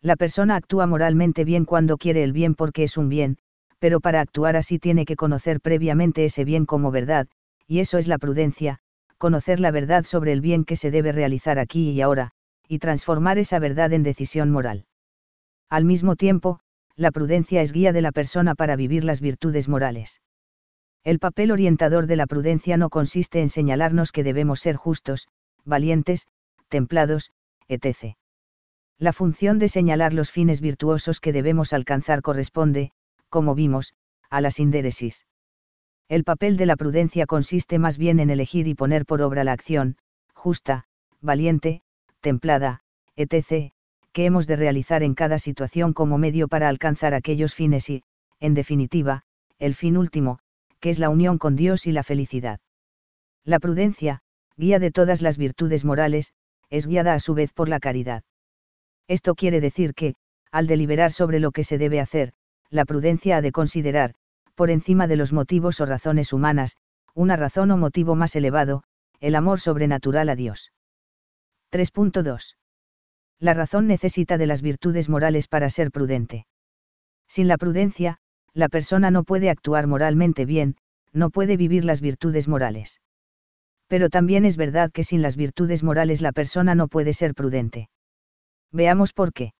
La 0.00 0.16
persona 0.16 0.56
actúa 0.56 0.86
moralmente 0.86 1.44
bien 1.44 1.66
cuando 1.66 1.98
quiere 1.98 2.22
el 2.22 2.32
bien 2.32 2.54
porque 2.54 2.84
es 2.84 2.96
un 2.96 3.10
bien, 3.10 3.36
pero 3.78 4.00
para 4.00 4.22
actuar 4.22 4.56
así 4.56 4.78
tiene 4.78 5.04
que 5.04 5.14
conocer 5.16 5.60
previamente 5.60 6.24
ese 6.24 6.46
bien 6.46 6.64
como 6.64 6.90
verdad, 6.90 7.28
y 7.66 7.80
eso 7.80 7.98
es 7.98 8.08
la 8.08 8.16
prudencia, 8.16 8.78
conocer 9.18 9.60
la 9.60 9.70
verdad 9.70 10.04
sobre 10.04 10.32
el 10.32 10.40
bien 10.40 10.64
que 10.64 10.76
se 10.76 10.90
debe 10.90 11.12
realizar 11.12 11.58
aquí 11.58 11.90
y 11.90 12.00
ahora, 12.00 12.30
y 12.68 12.78
transformar 12.78 13.36
esa 13.36 13.58
verdad 13.58 13.92
en 13.92 14.02
decisión 14.02 14.50
moral. 14.50 14.86
Al 15.68 15.84
mismo 15.84 16.16
tiempo, 16.16 16.60
la 16.96 17.10
prudencia 17.10 17.60
es 17.60 17.72
guía 17.72 17.92
de 17.92 18.00
la 18.00 18.12
persona 18.12 18.54
para 18.54 18.76
vivir 18.76 19.04
las 19.04 19.20
virtudes 19.20 19.68
morales. 19.68 20.22
El 21.04 21.18
papel 21.18 21.50
orientador 21.50 22.06
de 22.06 22.14
la 22.14 22.26
prudencia 22.26 22.76
no 22.76 22.88
consiste 22.88 23.40
en 23.40 23.48
señalarnos 23.48 24.12
que 24.12 24.22
debemos 24.22 24.60
ser 24.60 24.76
justos, 24.76 25.26
valientes, 25.64 26.28
templados, 26.68 27.32
etc. 27.68 28.16
La 28.98 29.12
función 29.12 29.58
de 29.58 29.68
señalar 29.68 30.14
los 30.14 30.30
fines 30.30 30.60
virtuosos 30.60 31.18
que 31.18 31.32
debemos 31.32 31.72
alcanzar 31.72 32.22
corresponde, 32.22 32.92
como 33.30 33.56
vimos, 33.56 33.94
a 34.30 34.40
la 34.40 34.52
sindéresis. 34.52 35.26
El 36.08 36.22
papel 36.22 36.56
de 36.56 36.66
la 36.66 36.76
prudencia 36.76 37.26
consiste 37.26 37.80
más 37.80 37.98
bien 37.98 38.20
en 38.20 38.30
elegir 38.30 38.68
y 38.68 38.74
poner 38.74 39.04
por 39.04 39.22
obra 39.22 39.42
la 39.42 39.52
acción, 39.52 39.96
justa, 40.34 40.84
valiente, 41.20 41.82
templada, 42.20 42.80
etc., 43.16 43.72
que 44.12 44.26
hemos 44.26 44.46
de 44.46 44.56
realizar 44.56 45.02
en 45.02 45.14
cada 45.14 45.38
situación 45.40 45.94
como 45.94 46.16
medio 46.18 46.46
para 46.46 46.68
alcanzar 46.68 47.12
aquellos 47.12 47.54
fines 47.54 47.90
y, 47.90 48.04
en 48.38 48.54
definitiva, 48.54 49.22
el 49.58 49.74
fin 49.74 49.96
último, 49.96 50.38
que 50.82 50.90
es 50.90 50.98
la 50.98 51.08
unión 51.08 51.38
con 51.38 51.56
Dios 51.56 51.86
y 51.86 51.92
la 51.92 52.02
felicidad. 52.02 52.60
La 53.42 53.58
prudencia, 53.58 54.20
guía 54.58 54.78
de 54.78 54.90
todas 54.90 55.22
las 55.22 55.38
virtudes 55.38 55.86
morales, 55.86 56.34
es 56.68 56.86
guiada 56.86 57.14
a 57.14 57.20
su 57.20 57.32
vez 57.32 57.54
por 57.54 57.70
la 57.70 57.80
caridad. 57.80 58.22
Esto 59.08 59.34
quiere 59.34 59.62
decir 59.62 59.94
que, 59.94 60.16
al 60.50 60.66
deliberar 60.66 61.10
sobre 61.12 61.40
lo 61.40 61.52
que 61.52 61.64
se 61.64 61.78
debe 61.78 62.00
hacer, 62.00 62.34
la 62.68 62.84
prudencia 62.84 63.38
ha 63.38 63.40
de 63.40 63.52
considerar, 63.52 64.12
por 64.54 64.70
encima 64.70 65.06
de 65.06 65.16
los 65.16 65.32
motivos 65.32 65.80
o 65.80 65.86
razones 65.86 66.34
humanas, 66.34 66.76
una 67.14 67.36
razón 67.36 67.70
o 67.70 67.78
motivo 67.78 68.14
más 68.14 68.36
elevado, 68.36 68.82
el 69.20 69.36
amor 69.36 69.60
sobrenatural 69.60 70.28
a 70.28 70.36
Dios. 70.36 70.72
3.2 71.70 72.56
la 73.42 73.54
razón 73.54 73.88
necesita 73.88 74.38
de 74.38 74.46
las 74.46 74.62
virtudes 74.62 75.08
morales 75.08 75.48
para 75.48 75.68
ser 75.68 75.90
prudente. 75.90 76.46
Sin 77.26 77.48
la 77.48 77.58
prudencia, 77.58 78.18
la 78.54 78.68
persona 78.68 79.10
no 79.10 79.24
puede 79.24 79.50
actuar 79.50 79.86
moralmente 79.86 80.44
bien, 80.44 80.76
no 81.12 81.30
puede 81.30 81.56
vivir 81.56 81.84
las 81.84 82.00
virtudes 82.00 82.48
morales. 82.48 83.00
Pero 83.88 84.08
también 84.08 84.44
es 84.44 84.56
verdad 84.56 84.90
que 84.90 85.04
sin 85.04 85.22
las 85.22 85.36
virtudes 85.36 85.82
morales 85.82 86.22
la 86.22 86.32
persona 86.32 86.74
no 86.74 86.88
puede 86.88 87.12
ser 87.12 87.34
prudente. 87.34 87.88
Veamos 88.72 89.12
por 89.12 89.32
qué. 89.32 89.52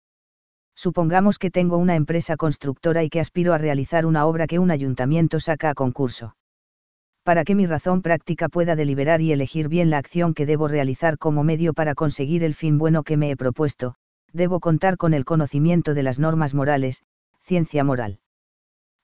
Supongamos 0.74 1.38
que 1.38 1.50
tengo 1.50 1.76
una 1.76 1.96
empresa 1.96 2.36
constructora 2.36 3.04
y 3.04 3.10
que 3.10 3.20
aspiro 3.20 3.52
a 3.52 3.58
realizar 3.58 4.06
una 4.06 4.26
obra 4.26 4.46
que 4.46 4.58
un 4.58 4.70
ayuntamiento 4.70 5.38
saca 5.38 5.70
a 5.70 5.74
concurso 5.74 6.34
para 7.22 7.44
que 7.44 7.54
mi 7.54 7.66
razón 7.66 8.02
práctica 8.02 8.48
pueda 8.48 8.74
deliberar 8.74 9.20
y 9.20 9.32
elegir 9.32 9.68
bien 9.68 9.90
la 9.90 9.98
acción 9.98 10.34
que 10.34 10.46
debo 10.46 10.68
realizar 10.68 11.18
como 11.18 11.44
medio 11.44 11.72
para 11.72 11.94
conseguir 11.94 12.42
el 12.42 12.54
fin 12.54 12.78
bueno 12.78 13.04
que 13.04 13.16
me 13.16 13.30
he 13.30 13.36
propuesto, 13.36 13.94
debo 14.32 14.60
contar 14.60 14.96
con 14.96 15.14
el 15.14 15.24
conocimiento 15.24 15.94
de 15.94 16.02
las 16.02 16.18
normas 16.18 16.54
morales, 16.54 17.02
ciencia 17.40 17.84
moral. 17.84 18.18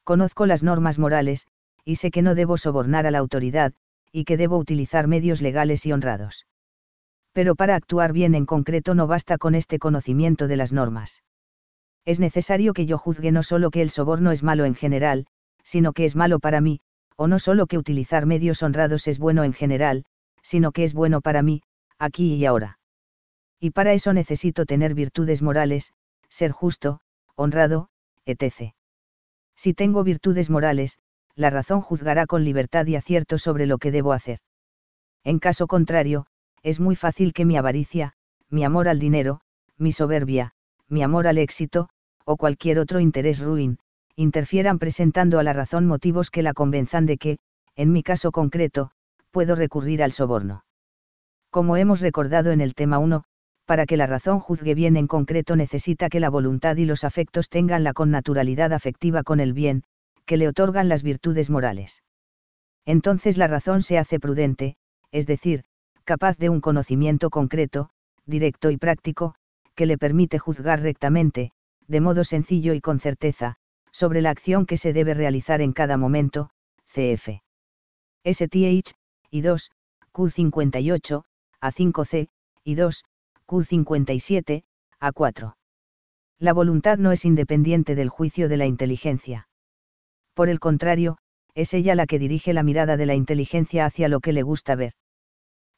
Conozco 0.08 0.46
las 0.46 0.62
normas 0.62 0.98
morales, 0.98 1.46
y 1.84 1.96
sé 1.96 2.10
que 2.10 2.22
no 2.22 2.34
debo 2.34 2.56
sobornar 2.56 3.06
a 3.06 3.10
la 3.10 3.18
autoridad, 3.18 3.74
y 4.10 4.24
que 4.24 4.38
debo 4.38 4.56
utilizar 4.56 5.06
medios 5.06 5.42
legales 5.42 5.84
y 5.84 5.92
honrados. 5.92 6.46
Pero 7.34 7.54
para 7.54 7.74
actuar 7.74 8.14
bien 8.14 8.34
en 8.34 8.46
concreto 8.46 8.94
no 8.94 9.06
basta 9.06 9.36
con 9.36 9.54
este 9.54 9.78
conocimiento 9.78 10.48
de 10.48 10.56
las 10.56 10.72
normas. 10.72 11.24
Es 12.06 12.20
necesario 12.20 12.72
que 12.72 12.86
yo 12.86 12.96
juzgue 12.96 13.32
no 13.32 13.42
solo 13.42 13.70
que 13.70 13.82
el 13.82 13.90
soborno 13.90 14.30
es 14.30 14.42
malo 14.42 14.64
en 14.64 14.74
general, 14.74 15.26
sino 15.62 15.92
que 15.92 16.06
es 16.06 16.16
malo 16.16 16.38
para 16.38 16.62
mí, 16.62 16.80
o 17.16 17.28
no 17.28 17.38
solo 17.38 17.66
que 17.66 17.76
utilizar 17.76 18.24
medios 18.24 18.62
honrados 18.62 19.08
es 19.08 19.18
bueno 19.18 19.44
en 19.44 19.52
general, 19.52 20.06
sino 20.40 20.72
que 20.72 20.84
es 20.84 20.94
bueno 20.94 21.20
para 21.20 21.42
mí, 21.42 21.60
aquí 21.98 22.32
y 22.36 22.46
ahora. 22.46 22.78
Y 23.60 23.72
para 23.72 23.92
eso 23.92 24.14
necesito 24.14 24.64
tener 24.64 24.94
virtudes 24.94 25.42
morales, 25.42 25.92
ser 26.30 26.50
justo, 26.50 27.00
honrado, 27.36 27.90
etc. 28.24 28.72
Si 29.58 29.74
tengo 29.74 30.04
virtudes 30.04 30.50
morales, 30.50 30.98
la 31.34 31.50
razón 31.50 31.80
juzgará 31.80 32.26
con 32.26 32.44
libertad 32.44 32.86
y 32.86 32.94
acierto 32.94 33.38
sobre 33.38 33.66
lo 33.66 33.78
que 33.78 33.90
debo 33.90 34.12
hacer. 34.12 34.38
En 35.24 35.40
caso 35.40 35.66
contrario, 35.66 36.26
es 36.62 36.78
muy 36.78 36.94
fácil 36.94 37.32
que 37.32 37.44
mi 37.44 37.56
avaricia, 37.56 38.12
mi 38.50 38.62
amor 38.62 38.86
al 38.86 39.00
dinero, 39.00 39.40
mi 39.76 39.90
soberbia, 39.90 40.52
mi 40.88 41.02
amor 41.02 41.26
al 41.26 41.38
éxito, 41.38 41.88
o 42.24 42.36
cualquier 42.36 42.78
otro 42.78 43.00
interés 43.00 43.40
ruin, 43.40 43.80
interfieran 44.14 44.78
presentando 44.78 45.40
a 45.40 45.42
la 45.42 45.52
razón 45.52 45.86
motivos 45.86 46.30
que 46.30 46.44
la 46.44 46.54
convenzan 46.54 47.04
de 47.04 47.18
que, 47.18 47.38
en 47.74 47.90
mi 47.90 48.04
caso 48.04 48.30
concreto, 48.30 48.92
puedo 49.32 49.56
recurrir 49.56 50.04
al 50.04 50.12
soborno. 50.12 50.64
Como 51.50 51.76
hemos 51.76 52.00
recordado 52.00 52.52
en 52.52 52.60
el 52.60 52.74
tema 52.76 52.98
1, 53.00 53.24
para 53.68 53.84
que 53.84 53.98
la 53.98 54.06
razón 54.06 54.40
juzgue 54.40 54.74
bien 54.74 54.96
en 54.96 55.06
concreto 55.06 55.54
necesita 55.54 56.08
que 56.08 56.20
la 56.20 56.30
voluntad 56.30 56.78
y 56.78 56.86
los 56.86 57.04
afectos 57.04 57.50
tengan 57.50 57.84
la 57.84 57.92
connaturalidad 57.92 58.72
afectiva 58.72 59.22
con 59.22 59.40
el 59.40 59.52
bien, 59.52 59.82
que 60.24 60.38
le 60.38 60.48
otorgan 60.48 60.88
las 60.88 61.02
virtudes 61.02 61.50
morales. 61.50 62.02
Entonces 62.86 63.36
la 63.36 63.46
razón 63.46 63.82
se 63.82 63.98
hace 63.98 64.18
prudente, 64.18 64.76
es 65.12 65.26
decir, 65.26 65.64
capaz 66.04 66.38
de 66.38 66.48
un 66.48 66.62
conocimiento 66.62 67.28
concreto, 67.28 67.90
directo 68.24 68.70
y 68.70 68.78
práctico, 68.78 69.34
que 69.74 69.84
le 69.84 69.98
permite 69.98 70.38
juzgar 70.38 70.80
rectamente, 70.80 71.50
de 71.86 72.00
modo 72.00 72.24
sencillo 72.24 72.72
y 72.72 72.80
con 72.80 73.00
certeza, 73.00 73.56
sobre 73.92 74.22
la 74.22 74.30
acción 74.30 74.64
que 74.64 74.78
se 74.78 74.94
debe 74.94 75.12
realizar 75.12 75.60
en 75.60 75.74
cada 75.74 75.98
momento, 75.98 76.48
cf. 76.86 77.42
STH, 78.24 78.94
y 79.30 79.42
2, 79.42 79.70
Q58, 80.14 81.22
A5C, 81.60 82.28
y 82.64 82.74
2, 82.74 83.04
Q57, 83.48 84.64
A4. 85.00 85.54
La 86.38 86.52
voluntad 86.52 86.98
no 86.98 87.12
es 87.12 87.24
independiente 87.24 87.94
del 87.94 88.10
juicio 88.10 88.46
de 88.46 88.58
la 88.58 88.66
inteligencia. 88.66 89.48
Por 90.34 90.50
el 90.50 90.60
contrario, 90.60 91.16
es 91.54 91.72
ella 91.72 91.94
la 91.94 92.06
que 92.06 92.18
dirige 92.18 92.52
la 92.52 92.62
mirada 92.62 92.98
de 92.98 93.06
la 93.06 93.14
inteligencia 93.14 93.86
hacia 93.86 94.08
lo 94.08 94.20
que 94.20 94.34
le 94.34 94.42
gusta 94.42 94.74
ver. 94.74 94.92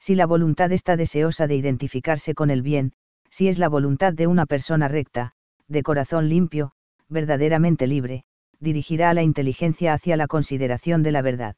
Si 0.01 0.17
la 0.17 0.27
voluntad 0.27 0.73
está 0.73 0.97
deseosa 0.97 1.47
de 1.47 1.55
identificarse 1.55 2.35
con 2.35 2.51
el 2.51 2.63
bien, 2.63 2.93
si 3.31 3.47
es 3.47 3.61
la 3.61 3.69
voluntad 3.69 4.15
de 4.15 4.27
una 4.27 4.47
persona 4.47 4.89
recta, 4.89 5.35
de 5.69 5.85
corazón 5.85 6.29
limpio, 6.29 6.73
verdaderamente 7.09 7.87
libre, 7.87 8.25
dirigirá 8.59 9.11
a 9.11 9.15
la 9.15 9.23
inteligencia 9.23 9.93
hacia 9.93 10.17
la 10.17 10.27
consideración 10.27 11.05
de 11.05 11.13
la 11.13 11.23
verdad. 11.23 11.55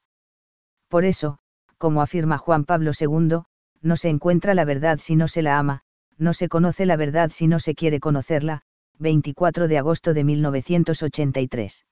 Por 0.88 1.06
eso, 1.06 1.38
como 1.78 2.02
afirma 2.02 2.36
Juan 2.36 2.66
Pablo 2.66 2.90
II, 2.98 3.44
no 3.80 3.96
se 3.96 4.10
encuentra 4.10 4.52
la 4.52 4.66
verdad 4.66 4.98
si 5.00 5.16
no 5.16 5.26
se 5.26 5.40
la 5.40 5.58
ama, 5.58 5.84
no 6.22 6.32
se 6.32 6.48
conoce 6.48 6.86
la 6.86 6.96
verdad 6.96 7.30
si 7.30 7.46
no 7.46 7.58
se 7.58 7.74
quiere 7.74 8.00
conocerla, 8.00 8.62
24 8.98 9.68
de 9.68 9.78
agosto 9.78 10.14
de 10.14 10.24
1983. 10.24 11.84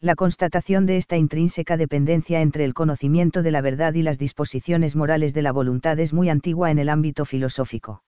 La 0.00 0.16
constatación 0.16 0.84
de 0.84 0.98
esta 0.98 1.16
intrínseca 1.16 1.76
dependencia 1.76 2.42
entre 2.42 2.64
el 2.64 2.74
conocimiento 2.74 3.42
de 3.42 3.50
la 3.52 3.62
verdad 3.62 3.94
y 3.94 4.02
las 4.02 4.18
disposiciones 4.18 4.96
morales 4.96 5.32
de 5.32 5.42
la 5.42 5.52
voluntad 5.52 5.98
es 5.98 6.12
muy 6.12 6.28
antigua 6.28 6.70
en 6.70 6.78
el 6.78 6.88
ámbito 6.88 7.24
filosófico. 7.24 8.02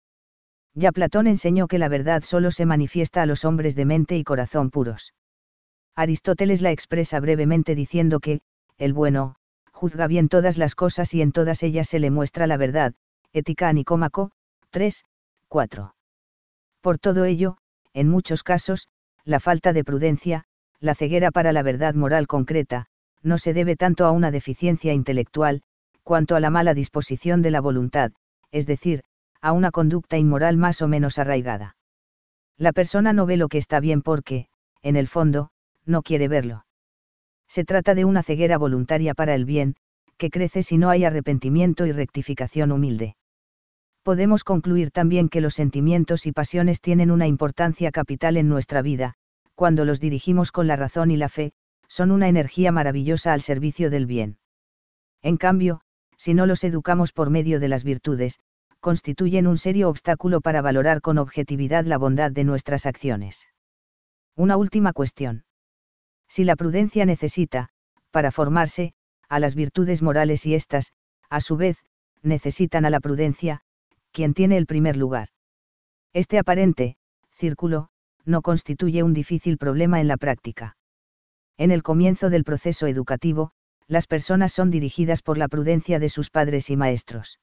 Ya 0.74 0.90
Platón 0.92 1.26
enseñó 1.26 1.68
que 1.68 1.78
la 1.78 1.88
verdad 1.88 2.22
solo 2.22 2.50
se 2.50 2.64
manifiesta 2.64 3.20
a 3.20 3.26
los 3.26 3.44
hombres 3.44 3.76
de 3.76 3.84
mente 3.84 4.16
y 4.16 4.24
corazón 4.24 4.70
puros. 4.70 5.12
Aristóteles 5.94 6.62
la 6.62 6.70
expresa 6.70 7.20
brevemente 7.20 7.74
diciendo 7.74 8.20
que, 8.20 8.40
el 8.78 8.94
bueno, 8.94 9.34
juzga 9.70 10.06
bien 10.06 10.28
todas 10.28 10.56
las 10.56 10.74
cosas 10.74 11.12
y 11.12 11.20
en 11.20 11.32
todas 11.32 11.62
ellas 11.62 11.88
se 11.88 11.98
le 11.98 12.10
muestra 12.10 12.46
la 12.46 12.56
verdad, 12.56 12.94
Ética 13.34 13.70
Nicómaco, 13.72 14.30
3, 14.70 15.04
4. 15.52 15.94
Por 16.80 16.98
todo 16.98 17.26
ello, 17.26 17.58
en 17.92 18.08
muchos 18.08 18.42
casos, 18.42 18.88
la 19.22 19.38
falta 19.38 19.74
de 19.74 19.84
prudencia, 19.84 20.44
la 20.80 20.94
ceguera 20.94 21.30
para 21.30 21.52
la 21.52 21.62
verdad 21.62 21.92
moral 21.92 22.26
concreta, 22.26 22.86
no 23.22 23.36
se 23.36 23.52
debe 23.52 23.76
tanto 23.76 24.06
a 24.06 24.12
una 24.12 24.30
deficiencia 24.30 24.94
intelectual, 24.94 25.60
cuanto 26.04 26.36
a 26.36 26.40
la 26.40 26.48
mala 26.48 26.72
disposición 26.72 27.42
de 27.42 27.50
la 27.50 27.60
voluntad, 27.60 28.12
es 28.50 28.66
decir, 28.66 29.02
a 29.42 29.52
una 29.52 29.70
conducta 29.70 30.16
inmoral 30.16 30.56
más 30.56 30.80
o 30.80 30.88
menos 30.88 31.18
arraigada. 31.18 31.76
La 32.56 32.72
persona 32.72 33.12
no 33.12 33.26
ve 33.26 33.36
lo 33.36 33.48
que 33.48 33.58
está 33.58 33.78
bien 33.78 34.00
porque, 34.00 34.46
en 34.80 34.96
el 34.96 35.06
fondo, 35.06 35.50
no 35.84 36.00
quiere 36.00 36.28
verlo. 36.28 36.64
Se 37.46 37.66
trata 37.66 37.94
de 37.94 38.06
una 38.06 38.22
ceguera 38.22 38.56
voluntaria 38.56 39.12
para 39.12 39.34
el 39.34 39.44
bien, 39.44 39.76
que 40.16 40.30
crece 40.30 40.62
si 40.62 40.78
no 40.78 40.88
hay 40.88 41.04
arrepentimiento 41.04 41.84
y 41.84 41.92
rectificación 41.92 42.72
humilde. 42.72 43.16
Podemos 44.02 44.42
concluir 44.42 44.90
también 44.90 45.28
que 45.28 45.40
los 45.40 45.54
sentimientos 45.54 46.26
y 46.26 46.32
pasiones 46.32 46.80
tienen 46.80 47.10
una 47.10 47.26
importancia 47.26 47.92
capital 47.92 48.36
en 48.36 48.48
nuestra 48.48 48.82
vida, 48.82 49.14
cuando 49.54 49.84
los 49.84 50.00
dirigimos 50.00 50.50
con 50.50 50.66
la 50.66 50.76
razón 50.76 51.10
y 51.10 51.16
la 51.16 51.28
fe, 51.28 51.52
son 51.86 52.10
una 52.10 52.28
energía 52.28 52.72
maravillosa 52.72 53.32
al 53.32 53.42
servicio 53.42 53.90
del 53.90 54.06
bien. 54.06 54.38
En 55.22 55.36
cambio, 55.36 55.82
si 56.16 56.34
no 56.34 56.46
los 56.46 56.64
educamos 56.64 57.12
por 57.12 57.30
medio 57.30 57.60
de 57.60 57.68
las 57.68 57.84
virtudes, 57.84 58.40
constituyen 58.80 59.46
un 59.46 59.56
serio 59.56 59.88
obstáculo 59.88 60.40
para 60.40 60.62
valorar 60.62 61.00
con 61.00 61.18
objetividad 61.18 61.84
la 61.84 61.98
bondad 61.98 62.32
de 62.32 62.42
nuestras 62.42 62.86
acciones. 62.86 63.46
Una 64.34 64.56
última 64.56 64.92
cuestión. 64.92 65.44
Si 66.28 66.42
la 66.42 66.56
prudencia 66.56 67.04
necesita, 67.04 67.68
para 68.10 68.32
formarse, 68.32 68.94
a 69.28 69.38
las 69.38 69.54
virtudes 69.54 70.02
morales 70.02 70.44
y 70.46 70.54
éstas, 70.54 70.92
a 71.30 71.40
su 71.40 71.56
vez, 71.56 71.76
necesitan 72.22 72.84
a 72.84 72.90
la 72.90 73.00
prudencia, 73.00 73.62
quien 74.12 74.34
tiene 74.34 74.56
el 74.56 74.66
primer 74.66 74.96
lugar. 74.96 75.28
Este 76.12 76.38
aparente, 76.38 76.96
círculo, 77.30 77.88
no 78.24 78.42
constituye 78.42 79.02
un 79.02 79.14
difícil 79.14 79.58
problema 79.58 80.00
en 80.00 80.08
la 80.08 80.16
práctica. 80.16 80.76
En 81.56 81.70
el 81.70 81.82
comienzo 81.82 82.30
del 82.30 82.44
proceso 82.44 82.86
educativo, 82.86 83.52
las 83.88 84.06
personas 84.06 84.52
son 84.52 84.70
dirigidas 84.70 85.22
por 85.22 85.38
la 85.38 85.48
prudencia 85.48 85.98
de 85.98 86.08
sus 86.08 86.30
padres 86.30 86.70
y 86.70 86.76
maestros. 86.76 87.40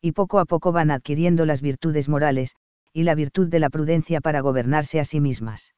Y 0.00 0.12
poco 0.12 0.38
a 0.38 0.44
poco 0.44 0.72
van 0.72 0.90
adquiriendo 0.90 1.46
las 1.46 1.62
virtudes 1.62 2.08
morales, 2.08 2.56
y 2.92 3.04
la 3.04 3.14
virtud 3.14 3.48
de 3.48 3.60
la 3.60 3.70
prudencia 3.70 4.20
para 4.20 4.40
gobernarse 4.40 5.00
a 5.00 5.04
sí 5.04 5.20
mismas. 5.20 5.74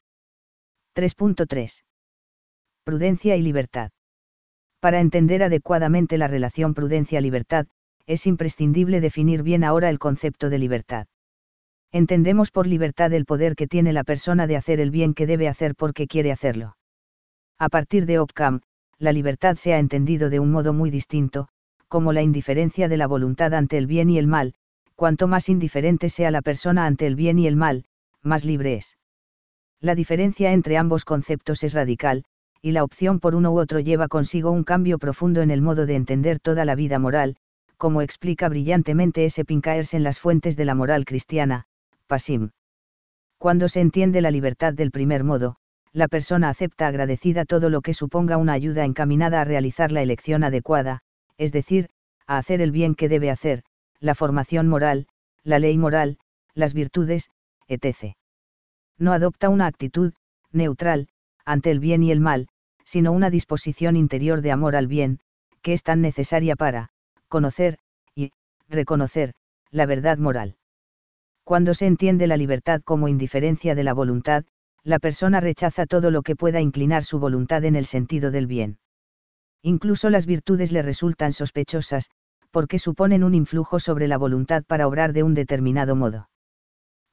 3.3 0.97 1.83
prudencia 2.85 3.35
y 3.37 3.43
libertad. 3.43 3.91
Para 4.79 5.01
entender 5.01 5.43
adecuadamente 5.43 6.19
la 6.19 6.29
relación 6.29 6.75
prudencia-libertad, 6.75 7.67
es 8.07 8.27
imprescindible 8.27 9.01
definir 9.01 9.43
bien 9.43 9.65
ahora 9.65 9.91
el 9.91 9.99
concepto 9.99 10.51
de 10.51 10.59
libertad. 10.59 11.07
Entendemos 11.93 12.51
por 12.51 12.67
libertad 12.67 13.13
el 13.13 13.25
poder 13.25 13.55
que 13.55 13.67
tiene 13.67 13.93
la 13.93 14.05
persona 14.05 14.47
de 14.47 14.57
hacer 14.57 14.81
el 14.81 14.91
bien 14.91 15.15
que 15.15 15.27
debe 15.27 15.49
hacer 15.49 15.75
porque 15.75 16.07
quiere 16.07 16.33
hacerlo. 16.33 16.77
A 17.59 17.69
partir 17.69 18.05
de 18.05 18.19
Occam, 18.19 18.61
la 18.99 19.13
libertad 19.13 19.57
se 19.57 19.75
ha 19.75 19.79
entendido 19.79 20.29
de 20.29 20.41
un 20.41 20.51
modo 20.51 20.73
muy 20.73 20.91
distinto, 20.91 21.49
como 21.89 22.13
la 22.13 22.23
indiferencia 22.23 22.89
de 22.89 22.97
la 22.97 23.07
voluntad 23.07 23.55
ante 23.55 23.79
el 23.79 23.87
bien 23.87 24.11
y 24.11 24.19
el 24.19 24.27
mal, 24.27 24.55
cuanto 24.97 25.29
más 25.29 25.49
indiferente 25.49 26.09
sea 26.09 26.31
la 26.31 26.43
persona 26.43 26.87
ante 26.87 27.07
el 27.07 27.15
bien 27.15 27.39
y 27.39 27.47
el 27.47 27.57
mal, 27.57 27.85
más 28.23 28.45
libre 28.45 28.75
es. 28.75 28.99
La 29.81 29.95
diferencia 29.95 30.53
entre 30.53 30.77
ambos 30.77 31.05
conceptos 31.05 31.63
es 31.63 31.75
radical, 31.75 32.25
y 32.61 32.73
la 32.73 32.83
opción 32.83 33.21
por 33.21 33.35
uno 33.35 33.53
u 33.53 33.59
otro 33.59 33.79
lleva 33.81 34.09
consigo 34.09 34.51
un 34.51 34.65
cambio 34.65 34.99
profundo 34.99 35.43
en 35.43 35.51
el 35.51 35.63
modo 35.63 35.87
de 35.87 35.95
entender 35.95 36.41
toda 36.41 36.65
la 36.65 36.75
vida 36.75 36.99
moral, 36.99 37.37
como 37.85 38.01
explica 38.01 38.49
brillantemente 38.49 39.27
ese 39.27 39.45
Pincaers 39.45 39.93
en 39.93 40.05
las 40.05 40.19
fuentes 40.19 40.57
de 40.57 40.65
la 40.65 40.75
moral 40.75 41.05
cristiana, 41.05 41.67
Pasim. 42.07 42.49
Cuando 43.37 43.69
se 43.69 43.83
entiende 43.83 44.23
la 44.23 44.31
libertad 44.31 44.73
del 44.73 44.91
primer 44.91 45.23
modo, 45.23 45.57
la 45.93 46.09
persona 46.09 46.49
acepta 46.49 46.87
agradecida 46.87 47.45
todo 47.45 47.69
lo 47.69 47.83
que 47.83 47.93
suponga 47.93 48.39
una 48.39 48.55
ayuda 48.55 48.87
encaminada 48.87 49.43
a 49.43 49.45
realizar 49.45 49.93
la 49.93 50.01
elección 50.01 50.45
adecuada, 50.45 51.01
es 51.37 51.53
decir, 51.53 51.91
a 52.27 52.39
hacer 52.39 52.63
el 52.63 52.71
bien 52.71 52.95
que 52.95 53.11
debe 53.11 53.31
hacer, 53.31 53.65
la 54.01 54.15
formación 54.15 54.67
moral, 54.67 55.07
la 55.43 55.59
ley 55.59 55.77
moral, 55.77 56.17
las 56.55 56.73
virtudes, 56.73 57.29
etc. 57.69 58.15
No 58.97 59.13
adopta 59.13 59.51
una 59.51 59.67
actitud, 59.67 60.15
neutral, 60.53 61.09
ante 61.45 61.71
el 61.71 61.81
bien 61.81 62.03
y 62.03 62.13
el 62.13 62.21
mal, 62.21 62.49
sino 62.87 63.13
una 63.13 63.29
disposición 63.29 63.95
interior 63.95 64.41
de 64.41 64.53
amor 64.53 64.75
al 64.75 64.87
bien, 64.87 65.21
que 65.61 65.75
es 65.75 65.83
tan 65.83 66.01
necesaria 66.01 66.57
para, 66.57 66.94
conocer, 67.35 67.79
y, 68.15 68.31
reconocer, 68.69 69.33
la 69.73 69.87
verdad 69.87 70.19
moral. 70.19 70.55
Cuando 71.43 71.75
se 71.75 71.87
entiende 71.87 72.29
la 72.29 72.37
libertad 72.37 72.81
como 72.85 73.09
indiferencia 73.09 73.75
de 73.75 73.83
la 73.83 73.93
voluntad, 73.93 74.45
la 74.85 75.01
persona 75.01 75.41
rechaza 75.41 75.85
todo 75.85 76.13
lo 76.13 76.23
que 76.23 76.37
pueda 76.37 76.61
inclinar 76.61 77.03
su 77.03 77.19
voluntad 77.19 77.65
en 77.65 77.75
el 77.75 77.87
sentido 77.87 78.31
del 78.31 78.47
bien. 78.47 78.79
Incluso 79.63 80.11
las 80.11 80.27
virtudes 80.27 80.71
le 80.71 80.83
resultan 80.83 81.33
sospechosas, 81.33 82.09
porque 82.53 82.79
suponen 82.79 83.25
un 83.25 83.35
influjo 83.35 83.81
sobre 83.81 84.07
la 84.07 84.17
voluntad 84.17 84.63
para 84.63 84.87
obrar 84.87 85.13
de 85.13 85.25
un 85.25 85.35
determinado 85.35 85.97
modo. 85.97 86.29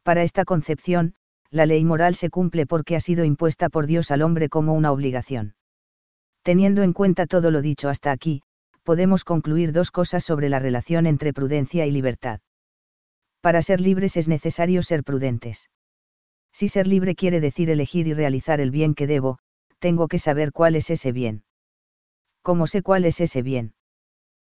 Para 0.03 0.21
esta 0.21 0.45
concepción, 0.45 1.15
la 1.49 1.65
ley 1.65 1.83
moral 1.83 2.13
se 2.13 2.29
cumple 2.29 2.67
porque 2.67 2.95
ha 2.95 2.99
sido 2.99 3.23
impuesta 3.25 3.69
por 3.69 3.87
Dios 3.87 4.11
al 4.11 4.21
hombre 4.21 4.49
como 4.49 4.75
una 4.75 4.91
obligación. 4.91 5.55
Teniendo 6.43 6.83
en 6.83 6.93
cuenta 6.93 7.25
todo 7.25 7.49
lo 7.49 7.63
dicho 7.63 7.89
hasta 7.89 8.11
aquí, 8.11 8.43
podemos 8.83 9.23
concluir 9.23 9.71
dos 9.71 9.91
cosas 9.91 10.23
sobre 10.23 10.49
la 10.49 10.59
relación 10.59 11.05
entre 11.05 11.33
prudencia 11.33 11.85
y 11.85 11.91
libertad. 11.91 12.39
Para 13.41 13.61
ser 13.61 13.81
libres 13.81 14.17
es 14.17 14.27
necesario 14.27 14.83
ser 14.83 15.03
prudentes. 15.03 15.69
Si 16.51 16.67
ser 16.67 16.87
libre 16.87 17.15
quiere 17.15 17.39
decir 17.39 17.69
elegir 17.69 18.07
y 18.07 18.13
realizar 18.13 18.59
el 18.59 18.71
bien 18.71 18.93
que 18.93 19.07
debo, 19.07 19.39
tengo 19.79 20.07
que 20.07 20.19
saber 20.19 20.51
cuál 20.51 20.75
es 20.75 20.89
ese 20.89 21.11
bien. 21.11 21.43
¿Cómo 22.41 22.67
sé 22.67 22.81
cuál 22.81 23.05
es 23.05 23.19
ese 23.19 23.41
bien? 23.41 23.73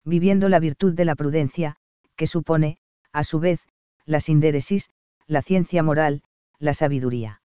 Viviendo 0.04 0.48
la 0.48 0.60
virtud 0.60 0.94
de 0.94 1.04
la 1.04 1.16
prudencia, 1.16 1.76
que 2.16 2.26
supone, 2.26 2.78
a 3.12 3.24
su 3.24 3.40
vez, 3.40 3.60
la 4.04 4.20
sindéresis, 4.20 4.90
la 5.26 5.42
ciencia 5.42 5.82
moral, 5.82 6.22
la 6.58 6.72
sabiduría. 6.72 7.42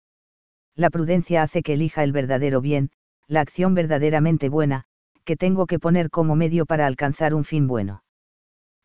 La 0.75 0.89
prudencia 0.89 1.41
hace 1.41 1.63
que 1.63 1.73
elija 1.73 2.03
el 2.03 2.11
verdadero 2.11 2.61
bien, 2.61 2.91
la 3.27 3.41
acción 3.41 3.73
verdaderamente 3.73 4.49
buena, 4.49 4.85
que 5.23 5.37
tengo 5.37 5.67
que 5.67 5.79
poner 5.79 6.09
como 6.09 6.35
medio 6.35 6.65
para 6.65 6.85
alcanzar 6.85 7.33
un 7.33 7.43
fin 7.43 7.67
bueno. 7.67 8.03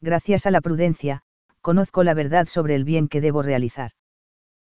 Gracias 0.00 0.46
a 0.46 0.50
la 0.50 0.60
prudencia, 0.60 1.22
conozco 1.60 2.04
la 2.04 2.14
verdad 2.14 2.46
sobre 2.46 2.74
el 2.74 2.84
bien 2.84 3.08
que 3.08 3.20
debo 3.20 3.42
realizar. 3.42 3.92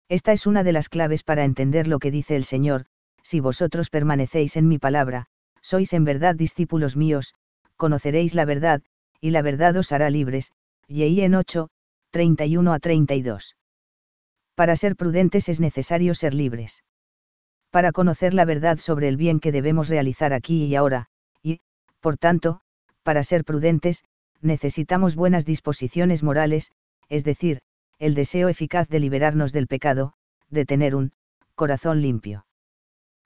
Esta 0.08 0.32
es 0.32 0.46
una 0.46 0.62
de 0.62 0.72
las 0.72 0.88
claves 0.88 1.22
para 1.22 1.44
entender 1.44 1.86
lo 1.86 1.98
que 1.98 2.10
dice 2.10 2.36
el 2.36 2.44
Señor, 2.44 2.86
si 3.22 3.40
vosotros 3.40 3.90
permanecéis 3.90 4.56
en 4.56 4.68
mi 4.68 4.78
palabra, 4.78 5.26
sois 5.60 5.92
en 5.92 6.04
verdad 6.04 6.34
discípulos 6.34 6.96
míos, 6.96 7.34
conoceréis 7.76 8.34
la 8.34 8.44
verdad, 8.44 8.82
y 9.20 9.30
la 9.30 9.42
verdad 9.42 9.76
os 9.76 9.92
hará 9.92 10.08
libres. 10.08 10.52
Y 10.86 11.20
en 11.20 11.34
8, 11.34 11.68
31 12.10 12.72
a 12.72 12.78
32. 12.78 13.56
Para 14.54 14.74
ser 14.76 14.96
prudentes 14.96 15.48
es 15.50 15.60
necesario 15.60 16.14
ser 16.14 16.32
libres 16.32 16.82
para 17.70 17.92
conocer 17.92 18.34
la 18.34 18.44
verdad 18.44 18.78
sobre 18.78 19.08
el 19.08 19.16
bien 19.16 19.40
que 19.40 19.52
debemos 19.52 19.88
realizar 19.88 20.32
aquí 20.32 20.64
y 20.64 20.74
ahora, 20.74 21.06
por 22.00 22.16
tanto, 22.16 22.60
para 23.02 23.22
ser 23.22 23.44
prudentes, 23.44 24.04
necesitamos 24.40 25.16
buenas 25.16 25.44
disposiciones 25.44 26.22
morales, 26.22 26.70
es 27.08 27.24
decir, 27.24 27.60
el 27.98 28.14
deseo 28.14 28.48
eficaz 28.48 28.88
de 28.88 29.00
liberarnos 29.00 29.52
del 29.52 29.66
pecado, 29.66 30.14
de 30.50 30.64
tener 30.64 30.94
un 30.94 31.12
corazón 31.54 32.00
limpio. 32.00 32.46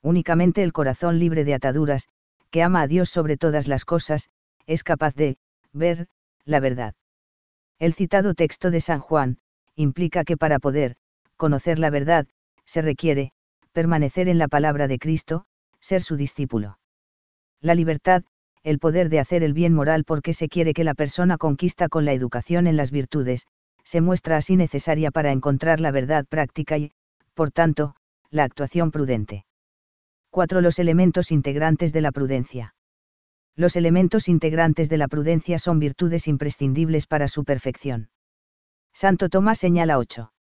Únicamente 0.03 0.63
el 0.63 0.73
corazón 0.73 1.19
libre 1.19 1.45
de 1.45 1.55
ataduras, 1.55 2.09
que 2.51 2.63
ama 2.63 2.83
a 2.83 2.87
Dios 2.87 3.11
sobre 3.11 3.37
todas 3.37 3.69
las 3.69 3.85
cosas, 3.85 4.29
es 4.67 4.85
capaz 4.85 5.15
de 5.15 5.37
ver 5.73 6.09
la 6.45 6.61
verdad. 6.61 6.95
El 7.79 7.95
citado 7.95 8.35
texto 8.35 8.71
de 8.71 8.81
San 8.81 9.01
Juan, 9.01 9.39
implica 9.75 10.25
que 10.25 10.37
para 10.37 10.59
poder 10.59 10.97
conocer 11.37 11.79
la 11.79 11.91
verdad, 11.91 12.27
se 12.65 12.83
requiere 12.83 13.33
permanecer 13.73 14.29
en 14.29 14.39
la 14.39 14.49
palabra 14.49 14.87
de 14.87 14.99
Cristo, 14.99 15.47
ser 15.81 16.03
su 16.03 16.17
discípulo. 16.17 16.79
La 17.61 17.75
libertad, 17.75 18.23
el 18.65 18.79
poder 18.79 19.09
de 19.09 19.19
hacer 19.19 19.43
el 19.43 19.53
bien 19.53 19.75
moral 19.75 20.05
porque 20.05 20.35
se 20.35 20.49
quiere 20.49 20.75
que 20.75 20.85
la 20.85 20.95
persona 20.95 21.39
conquista 21.39 21.89
con 21.89 22.05
la 22.05 22.13
educación 22.13 22.67
en 22.67 22.77
las 22.77 22.91
virtudes, 22.91 23.47
se 23.85 24.01
muestra 24.01 24.37
así 24.37 24.57
necesaria 24.57 25.11
para 25.11 25.33
encontrar 25.33 25.81
la 25.81 25.91
verdad 25.91 26.25
práctica 26.27 26.79
y, 26.79 26.93
por 27.35 27.51
tanto, 27.51 27.97
la 28.31 28.45
actuación 28.45 28.91
prudente. 28.91 29.45
4. 30.31 30.61
Los 30.61 30.79
elementos 30.79 31.31
integrantes 31.31 31.93
de 31.93 32.01
la 32.01 32.13
prudencia. 32.13 32.75
Los 33.55 33.77
elementos 33.77 34.29
integrantes 34.29 34.89
de 34.89 34.97
la 34.97 35.09
prudencia 35.09 35.59
son 35.59 35.79
virtudes 35.79 36.27
imprescindibles 36.27 37.07
para 37.07 37.29
su 37.29 37.45
perfección. 37.45 38.09
Santo 38.95 39.29
Tomás 39.29 39.59
señala 39.59 39.99
8. 39.99 40.33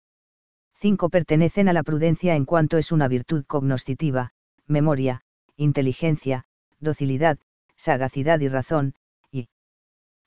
5. 0.78 1.10
Pertenecen 1.10 1.68
a 1.68 1.72
la 1.72 1.82
prudencia 1.82 2.36
en 2.36 2.44
cuanto 2.44 2.78
es 2.78 2.90
una 2.90 3.08
virtud 3.08 3.44
cognoscitiva, 3.46 4.32
memoria, 4.66 5.22
inteligencia, 5.56 6.44
docilidad, 6.80 7.38
sagacidad 7.82 8.38
y 8.40 8.48
razón, 8.48 8.94
y 9.32 9.48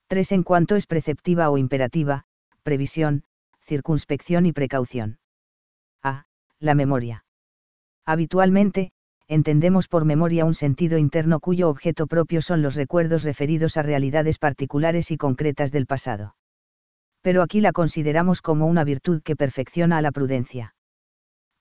3. 0.08 0.34
En 0.34 0.44
cuanto 0.44 0.76
es 0.76 0.88
preceptiva 0.88 1.50
o 1.50 1.58
imperativa, 1.58 2.26
previsión, 2.64 3.24
circunspección 3.62 4.46
y 4.46 4.52
precaución. 4.52 5.20
A. 6.04 6.26
La 6.60 6.76
memoria. 6.76 7.26
Habitualmente, 8.06 8.92
entendemos 9.28 9.88
por 9.88 10.04
memoria 10.04 10.46
un 10.46 10.54
sentido 10.54 10.98
interno 10.98 11.40
cuyo 11.40 11.70
objeto 11.70 12.08
propio 12.08 12.42
son 12.42 12.62
los 12.62 12.76
recuerdos 12.76 13.24
referidos 13.24 13.78
a 13.78 13.84
realidades 13.84 14.38
particulares 14.38 15.10
y 15.12 15.18
concretas 15.18 15.72
del 15.72 15.88
pasado. 15.88 16.36
Pero 17.22 17.42
aquí 17.42 17.62
la 17.62 17.72
consideramos 17.72 18.42
como 18.42 18.68
una 18.68 18.84
virtud 18.84 19.22
que 19.24 19.36
perfecciona 19.36 19.98
a 19.98 20.02
la 20.02 20.12
prudencia. 20.12 20.76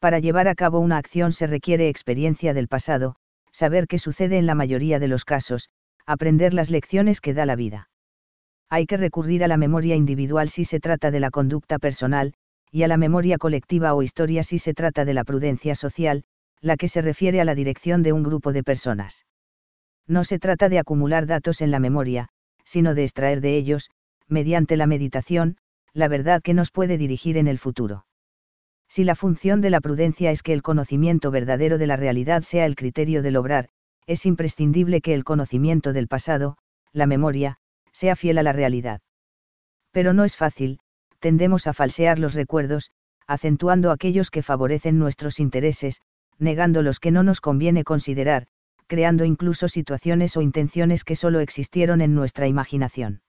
Para 0.01 0.19
llevar 0.19 0.49
a 0.49 0.55
cabo 0.55 0.81
una 0.81 0.99
acción 0.99 1.33
se 1.33 1.47
requiere 1.47 1.89
experiencia 1.89 2.53
del 2.53 2.69
pasado, 2.69 3.17
saber 3.53 3.87
qué 3.87 3.99
sucede 3.99 4.37
en 4.37 4.47
la 4.47 4.57
mayoría 4.57 4.99
de 4.99 5.09
los 5.09 5.25
casos, 5.25 5.71
aprender 6.07 6.55
las 6.55 6.71
lecciones 6.71 7.21
que 7.21 7.35
da 7.35 7.47
la 7.47 7.57
vida. 7.57 7.89
Hay 8.71 8.87
que 8.87 8.97
recurrir 8.97 9.45
a 9.45 9.49
la 9.49 9.57
memoria 9.57 9.95
individual 9.95 10.49
si 10.49 10.65
se 10.65 10.81
trata 10.81 11.11
de 11.11 11.21
la 11.21 11.31
conducta 11.31 11.79
personal, 11.79 12.35
y 12.71 12.83
a 12.83 12.89
la 12.89 12.97
memoria 12.97 13.39
colectiva 13.39 13.95
o 13.95 14.03
historia 14.03 14.43
si 14.43 14.59
se 14.59 14.75
trata 14.75 15.05
de 15.05 15.15
la 15.15 15.25
prudencia 15.25 15.75
social, 15.75 16.25
la 16.61 16.77
que 16.77 16.89
se 16.89 17.03
refiere 17.03 17.41
a 17.41 17.45
la 17.45 17.55
dirección 17.55 18.03
de 18.03 18.13
un 18.13 18.23
grupo 18.23 18.53
de 18.53 18.63
personas. 18.63 19.27
No 20.07 20.25
se 20.25 20.39
trata 20.39 20.69
de 20.69 20.79
acumular 20.79 21.27
datos 21.27 21.61
en 21.61 21.71
la 21.71 21.79
memoria, 21.79 22.29
sino 22.65 22.95
de 22.95 23.05
extraer 23.05 23.41
de 23.41 23.57
ellos, 23.57 23.91
mediante 24.29 24.77
la 24.77 24.87
meditación, 24.87 25.57
la 25.93 26.09
verdad 26.09 26.43
que 26.43 26.55
nos 26.55 26.71
puede 26.71 26.99
dirigir 26.99 27.37
en 27.37 27.47
el 27.47 27.59
futuro. 27.59 28.07
Si 28.89 29.05
la 29.05 29.15
función 29.15 29.61
de 29.61 29.71
la 29.71 29.81
prudencia 29.81 30.31
es 30.31 30.43
que 30.43 30.53
el 30.53 30.63
conocimiento 30.63 31.31
verdadero 31.31 31.79
de 31.79 31.87
la 31.87 31.97
realidad 31.97 32.43
sea 32.43 32.67
el 32.67 32.77
criterio 32.77 33.23
del 33.23 33.37
obrar, 33.37 33.69
es 34.07 34.27
imprescindible 34.27 35.01
que 35.01 35.15
el 35.15 35.25
conocimiento 35.25 35.93
del 35.93 36.09
pasado, 36.09 36.57
la 36.93 37.07
memoria, 37.07 37.57
sea 37.93 38.17
fiel 38.17 38.39
a 38.39 38.43
la 38.43 38.53
realidad. 38.53 39.01
Pero 39.93 40.13
no 40.13 40.25
es 40.25 40.37
fácil, 40.37 40.81
tendemos 41.21 41.67
a 41.67 41.73
falsear 41.73 42.19
los 42.19 42.35
recuerdos, 42.35 42.91
acentuando 43.27 43.91
aquellos 43.91 44.31
que 44.31 44.43
favorecen 44.43 44.99
nuestros 44.99 45.41
intereses, 45.41 46.01
negando 46.39 46.83
los 46.83 47.01
que 47.01 47.11
no 47.11 47.23
nos 47.23 47.41
conviene 47.41 47.85
considerar, 47.85 48.47
creando 48.87 49.25
incluso 49.25 49.69
situaciones 49.69 50.37
o 50.37 50.43
intenciones 50.43 51.05
que 51.05 51.17
solo 51.17 51.41
existieron 51.41 52.01
en 52.01 52.15
nuestra 52.15 52.47
imaginación. 52.47 53.23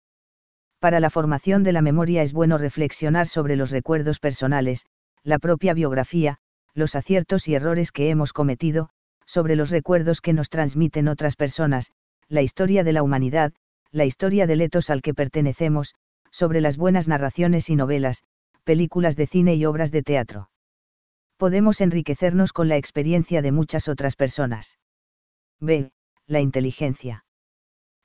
Para 0.79 0.99
la 0.99 1.09
formación 1.09 1.63
de 1.63 1.71
la 1.71 1.81
memoria 1.81 2.21
es 2.21 2.33
bueno 2.33 2.57
reflexionar 2.57 3.27
sobre 3.27 3.55
los 3.55 3.71
recuerdos 3.71 4.19
personales, 4.19 4.85
la 5.23 5.39
propia 5.39 5.73
biografía, 5.73 6.38
los 6.73 6.95
aciertos 6.95 7.47
y 7.47 7.55
errores 7.55 7.91
que 7.91 8.09
hemos 8.09 8.33
cometido, 8.33 8.89
sobre 9.25 9.55
los 9.55 9.69
recuerdos 9.69 10.21
que 10.21 10.33
nos 10.33 10.49
transmiten 10.49 11.07
otras 11.07 11.35
personas, 11.35 11.91
la 12.29 12.41
historia 12.41 12.83
de 12.83 12.93
la 12.93 13.03
humanidad, 13.03 13.53
la 13.91 14.05
historia 14.05 14.47
del 14.47 14.61
etos 14.61 14.89
al 14.89 15.01
que 15.01 15.13
pertenecemos, 15.13 15.95
sobre 16.31 16.61
las 16.61 16.77
buenas 16.77 17.07
narraciones 17.07 17.69
y 17.69 17.75
novelas, 17.75 18.23
películas 18.63 19.15
de 19.15 19.27
cine 19.27 19.55
y 19.55 19.65
obras 19.65 19.91
de 19.91 20.03
teatro. 20.03 20.49
Podemos 21.38 21.81
enriquecernos 21.81 22.53
con 22.53 22.67
la 22.67 22.77
experiencia 22.77 23.41
de 23.41 23.51
muchas 23.51 23.88
otras 23.88 24.15
personas. 24.15 24.79
B. 25.59 25.91
La 26.27 26.41
inteligencia. 26.41 27.25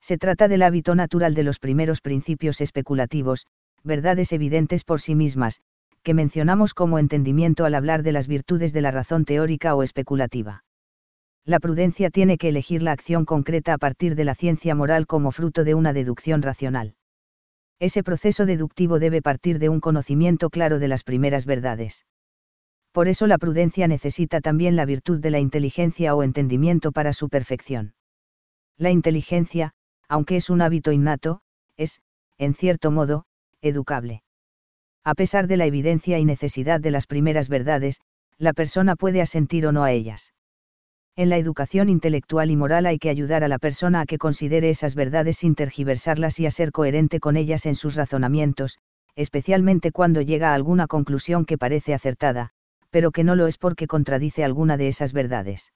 Se 0.01 0.19
trata 0.19 0.49
del 0.49 0.63
hábito 0.63 0.95
natural 0.95 1.35
de 1.35 1.43
los 1.43 1.59
primeros 1.59 2.01
principios 2.01 2.61
especulativos, 2.61 3.47
verdades 3.83 4.33
evidentes 4.33 4.85
por 4.85 5.01
sí 5.01 5.15
mismas, 5.15 5.61
que 6.03 6.15
mencionamos 6.15 6.75
como 6.75 6.99
entendimiento 6.99 7.65
al 7.65 7.75
hablar 7.75 8.03
de 8.03 8.13
las 8.13 8.27
virtudes 8.27 8.73
de 8.73 8.81
la 8.81 8.91
razón 8.91 9.25
teórica 9.25 9.75
o 9.75 9.83
especulativa 9.83 10.65
la 11.45 11.61
prudencia 11.61 12.11
tiene 12.11 12.39
que 12.39 12.49
elegir 12.49 12.83
la 12.83 12.93
acción 12.93 13.25
concreta 13.25 13.75
a 13.75 13.79
partir 13.79 14.15
de 14.15 14.25
la 14.25 14.35
ciencia 14.35 14.75
moral 14.75 15.07
como 15.07 15.33
fruto 15.33 15.65
de 15.65 15.75
una 15.75 15.93
deducción 15.93 16.43
racional. 16.43 16.95
Ese 17.79 18.03
proceso 18.03 18.45
deductivo 18.45 18.99
debe 18.99 19.23
partir 19.23 19.59
de 19.59 19.69
un 19.71 19.81
conocimiento 19.81 20.51
claro 20.51 20.79
de 20.79 20.89
las 20.89 21.03
primeras 21.03 21.47
verdades. 21.47 22.05
Por 22.93 23.09
eso 23.09 23.27
la 23.27 23.39
prudencia 23.39 23.89
necesita 23.89 24.41
también 24.41 24.77
la 24.77 24.85
virtud 24.85 25.21
de 25.21 25.31
la 25.31 25.39
inteligencia 25.39 26.15
o 26.15 26.23
entendimiento 26.23 26.93
para 26.93 27.13
su 27.13 27.29
perfección. 27.29 27.95
La 28.77 28.91
inteligencia, 28.91 29.73
aunque 30.09 30.37
es 30.37 30.51
un 30.51 30.61
hábito 30.61 30.93
innato, 30.93 31.41
es, 31.77 32.01
en 32.37 32.55
cierto 32.55 32.91
modo, 32.91 33.25
educable. 33.63 34.23
A 35.05 35.15
pesar 35.15 35.47
de 35.47 35.57
la 35.57 35.67
evidencia 35.67 36.19
y 36.19 36.25
necesidad 36.25 36.81
de 36.81 36.91
las 36.91 37.07
primeras 37.07 37.49
verdades, 37.49 38.01
la 38.39 38.53
persona 38.53 38.97
puede 38.97 39.23
asentir 39.23 39.67
o 39.67 39.73
no 39.73 39.85
a 39.85 39.93
ellas. 39.93 40.35
En 41.21 41.29
la 41.29 41.37
educación 41.37 41.91
intelectual 41.91 42.51
y 42.51 42.57
moral 42.57 42.87
hay 42.87 42.99
que 42.99 43.11
ayudar 43.11 43.45
a 43.45 43.49
la 43.49 43.59
persona 43.59 44.01
a 44.01 44.07
que 44.07 44.17
considere 44.17 44.71
esas 44.71 44.95
verdades 44.95 45.37
sin 45.37 45.55
tergiversarlas 45.55 46.41
y 46.41 46.47
a 46.47 46.51
ser 46.51 46.73
coherente 46.73 47.21
con 47.21 47.37
ellas 47.37 47.67
en 47.67 47.75
sus 47.75 47.95
razonamientos, 47.95 48.79
especialmente 49.17 49.93
cuando 49.93 50.23
llega 50.23 50.53
a 50.53 50.55
alguna 50.55 50.87
conclusión 50.87 51.45
que 51.45 51.59
parece 51.59 51.93
acertada, 51.93 52.53
pero 52.89 53.11
que 53.11 53.23
no 53.23 53.37
lo 53.37 53.49
es 53.49 53.59
porque 53.59 53.87
contradice 53.87 54.45
alguna 54.45 54.79
de 54.79 54.89
esas 54.89 55.13
verdades. 55.13 55.75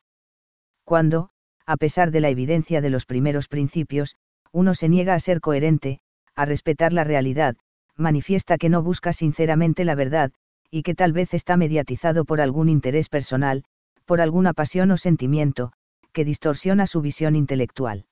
Cuando, 0.82 1.28
a 1.66 1.76
pesar 1.76 2.10
de 2.10 2.22
la 2.22 2.30
evidencia 2.30 2.80
de 2.80 2.88
los 2.88 3.04
primeros 3.04 3.46
principios, 3.46 4.14
uno 4.50 4.72
se 4.72 4.88
niega 4.88 5.12
a 5.12 5.20
ser 5.20 5.42
coherente, 5.42 6.00
a 6.34 6.46
respetar 6.46 6.94
la 6.94 7.04
realidad, 7.04 7.54
manifiesta 7.98 8.56
que 8.56 8.70
no 8.70 8.82
busca 8.82 9.12
sinceramente 9.12 9.84
la 9.84 9.94
verdad, 9.94 10.32
y 10.70 10.84
que 10.84 10.94
tal 10.94 11.12
vez 11.12 11.34
está 11.34 11.58
mediatizado 11.58 12.24
por 12.24 12.40
algún 12.40 12.70
interés 12.70 13.10
personal, 13.10 13.64
por 14.04 14.20
alguna 14.20 14.52
pasión 14.52 14.90
o 14.90 14.96
sentimiento, 14.96 15.72
que 16.12 16.24
distorsiona 16.24 16.86
su 16.86 17.00
visión 17.00 17.36
intelectual. 17.36 18.06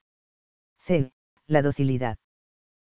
C. 0.79 1.11
La 1.47 1.61
docilidad. 1.61 2.17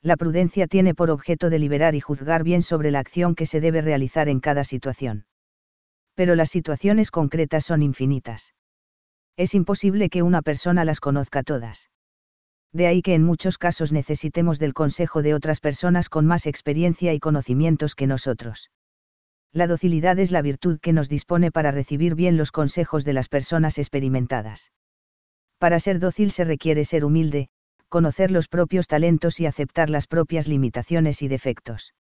La 0.02 0.18
prudencia 0.18 0.68
tiene 0.68 0.94
por 0.94 1.10
objeto 1.10 1.50
deliberar 1.50 1.96
y 1.96 2.02
juzgar 2.02 2.44
bien 2.44 2.62
sobre 2.62 2.92
la 2.92 3.00
acción 3.00 3.36
que 3.36 3.46
se 3.46 3.62
debe 3.62 3.82
realizar 3.82 4.28
en 4.28 4.40
cada 4.40 4.64
situación. 4.64 5.26
Pero 6.14 6.36
las 6.36 6.50
situaciones 6.50 7.10
concretas 7.10 7.66
son 7.66 7.82
infinitas. 7.82 8.54
Es 9.38 9.56
imposible 9.56 10.10
que 10.10 10.22
una 10.22 10.42
persona 10.42 10.86
las 10.86 11.00
conozca 11.00 11.42
todas. 11.42 11.90
De 12.74 12.88
ahí 12.88 13.02
que 13.02 13.14
en 13.14 13.24
muchos 13.24 13.58
casos 13.58 13.92
necesitemos 13.92 14.60
del 14.60 14.74
consejo 14.74 15.22
de 15.22 15.34
otras 15.34 15.60
personas 15.60 16.10
con 16.10 16.26
más 16.26 16.48
experiencia 16.48 17.14
y 17.14 17.20
conocimientos 17.20 17.96
que 17.96 18.08
nosotros. 18.08 18.72
La 19.54 19.68
docilidad 19.68 20.18
es 20.18 20.32
la 20.32 20.42
virtud 20.42 20.80
que 20.80 20.94
nos 20.94 21.10
dispone 21.10 21.52
para 21.52 21.72
recibir 21.72 22.16
bien 22.16 22.38
los 22.38 22.52
consejos 22.52 23.06
de 23.06 23.13
las 23.13 23.30
personas 23.30 23.78
experimentadas. 23.78 24.72
Para 25.60 25.80
ser 25.80 26.00
dócil 26.00 26.32
se 26.32 26.44
requiere 26.44 26.86
ser 26.86 27.06
humilde, 27.06 27.50
conocer 27.88 28.32
los 28.32 28.48
propios 28.48 28.88
talentos 28.88 29.39
y 29.39 29.46
aceptar 29.46 29.92
las 29.92 30.08
propias 30.08 30.48
limitaciones 30.48 31.22
y 31.22 31.28
defectos. 31.28 31.94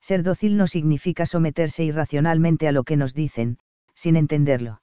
Ser 0.00 0.22
dócil 0.22 0.56
no 0.56 0.68
significa 0.68 1.26
someterse 1.26 1.82
irracionalmente 1.82 2.68
a 2.68 2.72
lo 2.72 2.84
que 2.84 2.96
nos 2.96 3.12
dicen, 3.12 3.58
sin 3.94 4.14
entenderlo. 4.14 4.80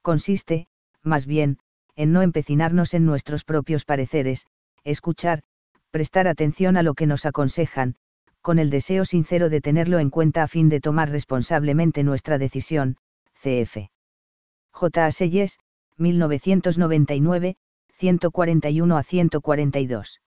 Consiste, 0.00 0.66
más 1.02 1.26
bien, 1.26 1.58
en 1.94 2.12
no 2.12 2.22
empecinarnos 2.22 2.94
en 2.94 3.04
nuestros 3.04 3.44
propios 3.44 3.84
pareceres, 3.84 4.46
escuchar, 4.82 5.42
prestar 5.90 6.26
atención 6.26 6.78
a 6.78 6.82
lo 6.82 6.94
que 6.94 7.06
nos 7.06 7.26
aconsejan, 7.26 7.96
con 8.42 8.58
el 8.58 8.70
deseo 8.70 9.04
sincero 9.04 9.48
de 9.48 9.60
tenerlo 9.60 10.00
en 10.00 10.10
cuenta 10.10 10.42
a 10.42 10.48
fin 10.48 10.68
de 10.68 10.80
tomar 10.80 11.10
responsablemente 11.10 12.02
nuestra 12.02 12.38
decisión, 12.38 12.96
cf. 13.40 13.88
J. 14.72 15.06
A. 15.06 15.12
Selles, 15.12 15.58
1999, 15.96 17.56
141 17.94 18.96
a 18.96 19.02
142. 19.02 20.20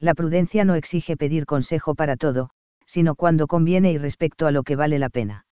La 0.00 0.14
prudencia 0.14 0.64
no 0.64 0.74
exige 0.74 1.16
pedir 1.16 1.46
consejo 1.46 1.94
para 1.94 2.16
todo, 2.16 2.50
sino 2.86 3.14
cuando 3.14 3.46
conviene 3.46 3.92
y 3.92 3.98
respecto 3.98 4.46
a 4.46 4.50
lo 4.50 4.64
que 4.64 4.76
vale 4.76 4.98
la 4.98 5.08
pena. 5.08 5.46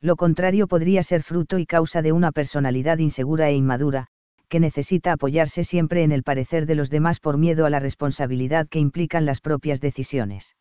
Lo 0.00 0.16
contrario 0.16 0.66
podría 0.66 1.02
ser 1.02 1.22
fruto 1.22 1.58
y 1.58 1.66
causa 1.66 2.02
de 2.02 2.12
una 2.12 2.32
personalidad 2.32 2.98
insegura 2.98 3.48
e 3.50 3.54
inmadura, 3.54 4.06
que 4.48 4.60
necesita 4.60 5.12
apoyarse 5.12 5.64
siempre 5.64 6.02
en 6.02 6.12
el 6.12 6.22
parecer 6.22 6.66
de 6.66 6.74
los 6.74 6.90
demás 6.90 7.20
por 7.20 7.38
miedo 7.38 7.66
a 7.66 7.70
la 7.70 7.80
responsabilidad 7.80 8.68
que 8.68 8.78
implican 8.78 9.26
las 9.26 9.40
propias 9.40 9.80
decisiones. 9.80 10.56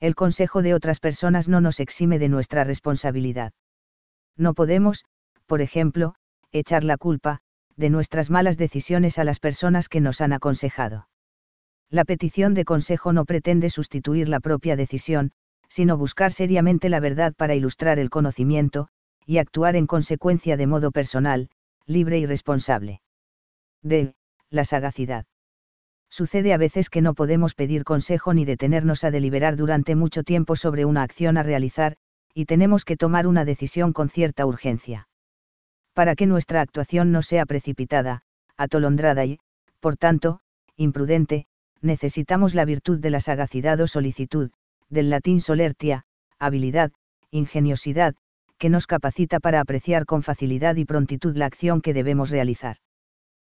El 0.00 0.14
consejo 0.14 0.62
de 0.62 0.74
otras 0.74 1.00
personas 1.00 1.48
no 1.48 1.60
nos 1.60 1.80
exime 1.80 2.18
de 2.18 2.28
nuestra 2.28 2.64
responsabilidad. 2.64 3.52
No 4.36 4.54
podemos, 4.54 5.04
por 5.46 5.60
ejemplo, 5.60 6.14
echar 6.52 6.84
la 6.84 6.96
culpa, 6.96 7.40
de 7.76 7.90
nuestras 7.90 8.30
malas 8.30 8.56
decisiones 8.56 9.18
a 9.18 9.24
las 9.24 9.40
personas 9.40 9.88
que 9.88 10.00
nos 10.00 10.20
han 10.20 10.32
aconsejado. 10.32 11.08
La 11.90 12.04
petición 12.04 12.54
de 12.54 12.64
consejo 12.64 13.12
no 13.12 13.24
pretende 13.24 13.70
sustituir 13.70 14.28
la 14.28 14.40
propia 14.40 14.76
decisión, 14.76 15.32
sino 15.68 15.96
buscar 15.96 16.32
seriamente 16.32 16.88
la 16.88 17.00
verdad 17.00 17.34
para 17.34 17.54
ilustrar 17.54 17.98
el 17.98 18.10
conocimiento, 18.10 18.88
y 19.26 19.38
actuar 19.38 19.76
en 19.76 19.86
consecuencia 19.86 20.56
de 20.56 20.66
modo 20.66 20.90
personal, 20.90 21.50
libre 21.86 22.18
y 22.18 22.26
responsable. 22.26 23.00
D. 23.82 24.14
La 24.50 24.64
sagacidad. 24.64 25.26
Sucede 26.10 26.52
a 26.52 26.56
veces 26.56 26.90
que 26.90 27.02
no 27.02 27.14
podemos 27.14 27.54
pedir 27.54 27.84
consejo 27.84 28.34
ni 28.34 28.44
detenernos 28.44 29.04
a 29.04 29.10
deliberar 29.10 29.56
durante 29.56 29.96
mucho 29.96 30.22
tiempo 30.22 30.56
sobre 30.56 30.84
una 30.84 31.02
acción 31.02 31.36
a 31.36 31.42
realizar, 31.42 31.96
y 32.34 32.46
tenemos 32.46 32.84
que 32.84 32.96
tomar 32.96 33.26
una 33.26 33.44
decisión 33.44 33.92
con 33.92 34.08
cierta 34.08 34.46
urgencia. 34.46 35.08
Para 35.92 36.14
que 36.14 36.26
nuestra 36.26 36.60
actuación 36.60 37.12
no 37.12 37.22
sea 37.22 37.46
precipitada, 37.46 38.22
atolondrada 38.56 39.24
y, 39.24 39.38
por 39.80 39.96
tanto, 39.96 40.40
imprudente, 40.76 41.46
necesitamos 41.80 42.54
la 42.54 42.64
virtud 42.64 42.98
de 42.98 43.10
la 43.10 43.20
sagacidad 43.20 43.80
o 43.80 43.86
solicitud, 43.86 44.50
del 44.88 45.10
latín 45.10 45.40
solertia, 45.40 46.04
habilidad, 46.38 46.92
ingeniosidad, 47.30 48.14
que 48.58 48.70
nos 48.70 48.86
capacita 48.86 49.40
para 49.40 49.60
apreciar 49.60 50.06
con 50.06 50.22
facilidad 50.22 50.76
y 50.76 50.84
prontitud 50.84 51.36
la 51.36 51.46
acción 51.46 51.80
que 51.80 51.94
debemos 51.94 52.30
realizar. 52.30 52.76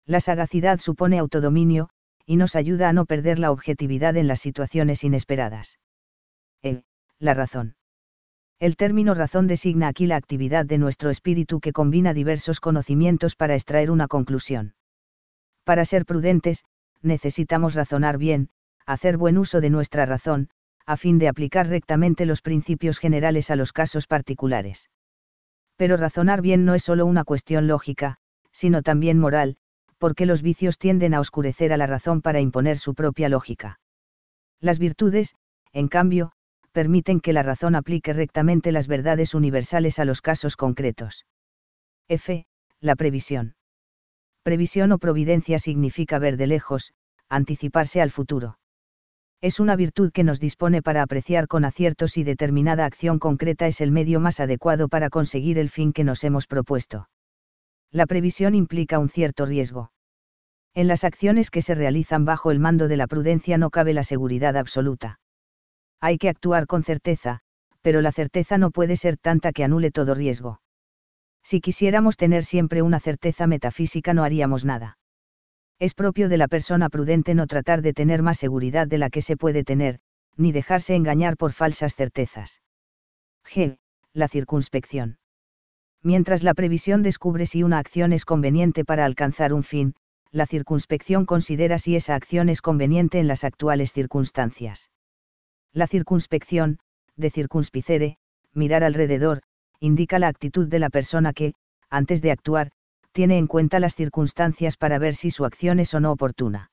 La 0.06 0.20
sagacidad 0.20 0.78
supone 0.80 1.18
autodominio, 1.18 1.90
y 2.28 2.36
nos 2.36 2.56
ayuda 2.56 2.90
a 2.90 2.92
no 2.92 3.06
perder 3.06 3.38
la 3.38 3.50
objetividad 3.50 4.14
en 4.18 4.28
las 4.28 4.40
situaciones 4.40 5.02
inesperadas. 5.02 5.78
E. 6.62 6.82
La 7.18 7.32
razón. 7.32 7.76
El 8.60 8.76
término 8.76 9.14
razón 9.14 9.46
designa 9.46 9.88
aquí 9.88 10.06
la 10.06 10.16
actividad 10.16 10.66
de 10.66 10.76
nuestro 10.76 11.08
espíritu 11.08 11.58
que 11.58 11.72
combina 11.72 12.12
diversos 12.12 12.60
conocimientos 12.60 13.34
para 13.34 13.54
extraer 13.54 13.90
una 13.90 14.08
conclusión. 14.08 14.74
Para 15.64 15.86
ser 15.86 16.04
prudentes, 16.04 16.64
necesitamos 17.00 17.74
razonar 17.74 18.18
bien, 18.18 18.50
hacer 18.84 19.16
buen 19.16 19.38
uso 19.38 19.62
de 19.62 19.70
nuestra 19.70 20.04
razón, 20.04 20.50
a 20.84 20.98
fin 20.98 21.18
de 21.18 21.28
aplicar 21.28 21.68
rectamente 21.68 22.26
los 22.26 22.42
principios 22.42 22.98
generales 22.98 23.50
a 23.50 23.56
los 23.56 23.72
casos 23.72 24.06
particulares. 24.06 24.90
Pero 25.76 25.96
razonar 25.96 26.42
bien 26.42 26.66
no 26.66 26.74
es 26.74 26.82
solo 26.82 27.06
una 27.06 27.24
cuestión 27.24 27.68
lógica, 27.68 28.18
sino 28.52 28.82
también 28.82 29.18
moral, 29.18 29.56
porque 29.98 30.26
los 30.26 30.42
vicios 30.42 30.78
tienden 30.78 31.14
a 31.14 31.20
oscurecer 31.20 31.72
a 31.72 31.76
la 31.76 31.86
razón 31.86 32.22
para 32.22 32.40
imponer 32.40 32.78
su 32.78 32.94
propia 32.94 33.28
lógica. 33.28 33.80
Las 34.60 34.78
virtudes, 34.78 35.34
en 35.72 35.88
cambio, 35.88 36.32
permiten 36.72 37.20
que 37.20 37.32
la 37.32 37.42
razón 37.42 37.74
aplique 37.74 38.12
rectamente 38.12 38.72
las 38.72 38.86
verdades 38.86 39.34
universales 39.34 39.98
a 39.98 40.04
los 40.04 40.22
casos 40.22 40.56
concretos. 40.56 41.26
F. 42.08 42.46
La 42.80 42.96
previsión. 42.96 43.54
Previsión 44.42 44.92
o 44.92 44.98
providencia 44.98 45.58
significa 45.58 46.18
ver 46.18 46.36
de 46.36 46.46
lejos, 46.46 46.92
anticiparse 47.28 48.00
al 48.00 48.10
futuro. 48.10 48.58
Es 49.40 49.60
una 49.60 49.76
virtud 49.76 50.10
que 50.10 50.24
nos 50.24 50.40
dispone 50.40 50.82
para 50.82 51.02
apreciar 51.02 51.46
con 51.46 51.64
acierto 51.64 52.08
si 52.08 52.24
determinada 52.24 52.86
acción 52.86 53.18
concreta 53.18 53.66
es 53.66 53.80
el 53.80 53.92
medio 53.92 54.20
más 54.20 54.40
adecuado 54.40 54.88
para 54.88 55.10
conseguir 55.10 55.58
el 55.58 55.68
fin 55.68 55.92
que 55.92 56.02
nos 56.02 56.24
hemos 56.24 56.46
propuesto. 56.46 57.08
La 57.90 58.06
previsión 58.06 58.54
implica 58.54 58.98
un 58.98 59.08
cierto 59.08 59.46
riesgo. 59.46 59.92
En 60.74 60.88
las 60.88 61.04
acciones 61.04 61.50
que 61.50 61.62
se 61.62 61.74
realizan 61.74 62.24
bajo 62.24 62.50
el 62.50 62.58
mando 62.58 62.88
de 62.88 62.96
la 62.96 63.06
prudencia 63.06 63.58
no 63.58 63.70
cabe 63.70 63.94
la 63.94 64.04
seguridad 64.04 64.56
absoluta. 64.56 65.20
Hay 66.00 66.18
que 66.18 66.28
actuar 66.28 66.66
con 66.66 66.84
certeza, 66.84 67.40
pero 67.80 68.00
la 68.02 68.12
certeza 68.12 68.58
no 68.58 68.70
puede 68.70 68.96
ser 68.96 69.16
tanta 69.16 69.52
que 69.52 69.64
anule 69.64 69.90
todo 69.90 70.14
riesgo. 70.14 70.60
Si 71.42 71.60
quisiéramos 71.60 72.16
tener 72.16 72.44
siempre 72.44 72.82
una 72.82 73.00
certeza 73.00 73.46
metafísica 73.46 74.12
no 74.14 74.24
haríamos 74.24 74.64
nada. 74.64 74.98
Es 75.78 75.94
propio 75.94 76.28
de 76.28 76.36
la 76.36 76.48
persona 76.48 76.88
prudente 76.88 77.34
no 77.34 77.46
tratar 77.46 77.82
de 77.82 77.94
tener 77.94 78.22
más 78.22 78.38
seguridad 78.38 78.86
de 78.86 78.98
la 78.98 79.10
que 79.10 79.22
se 79.22 79.36
puede 79.36 79.64
tener, 79.64 80.00
ni 80.36 80.52
dejarse 80.52 80.94
engañar 80.94 81.36
por 81.36 81.52
falsas 81.52 81.94
certezas. 81.94 82.60
G. 83.44 83.78
La 84.12 84.28
circunspección. 84.28 85.17
Mientras 86.08 86.42
la 86.42 86.54
previsión 86.54 87.02
descubre 87.02 87.44
si 87.44 87.62
una 87.62 87.78
acción 87.78 88.14
es 88.14 88.24
conveniente 88.24 88.82
para 88.82 89.04
alcanzar 89.04 89.52
un 89.52 89.62
fin, 89.62 89.94
la 90.32 90.46
circunspección 90.46 91.26
considera 91.26 91.76
si 91.76 91.96
esa 91.96 92.14
acción 92.14 92.48
es 92.48 92.62
conveniente 92.62 93.18
en 93.18 93.28
las 93.28 93.44
actuales 93.44 93.92
circunstancias. 93.92 94.90
La 95.74 95.86
circunspección, 95.86 96.78
de 97.16 97.28
circunspicere, 97.28 98.16
mirar 98.54 98.84
alrededor, 98.84 99.42
indica 99.80 100.18
la 100.18 100.28
actitud 100.28 100.66
de 100.66 100.78
la 100.78 100.88
persona 100.88 101.34
que, 101.34 101.52
antes 101.90 102.22
de 102.22 102.30
actuar, 102.30 102.70
tiene 103.12 103.36
en 103.36 103.46
cuenta 103.46 103.78
las 103.78 103.94
circunstancias 103.94 104.78
para 104.78 104.98
ver 104.98 105.14
si 105.14 105.30
su 105.30 105.44
acción 105.44 105.78
es 105.78 105.92
o 105.92 106.00
no 106.00 106.10
oportuna. 106.10 106.70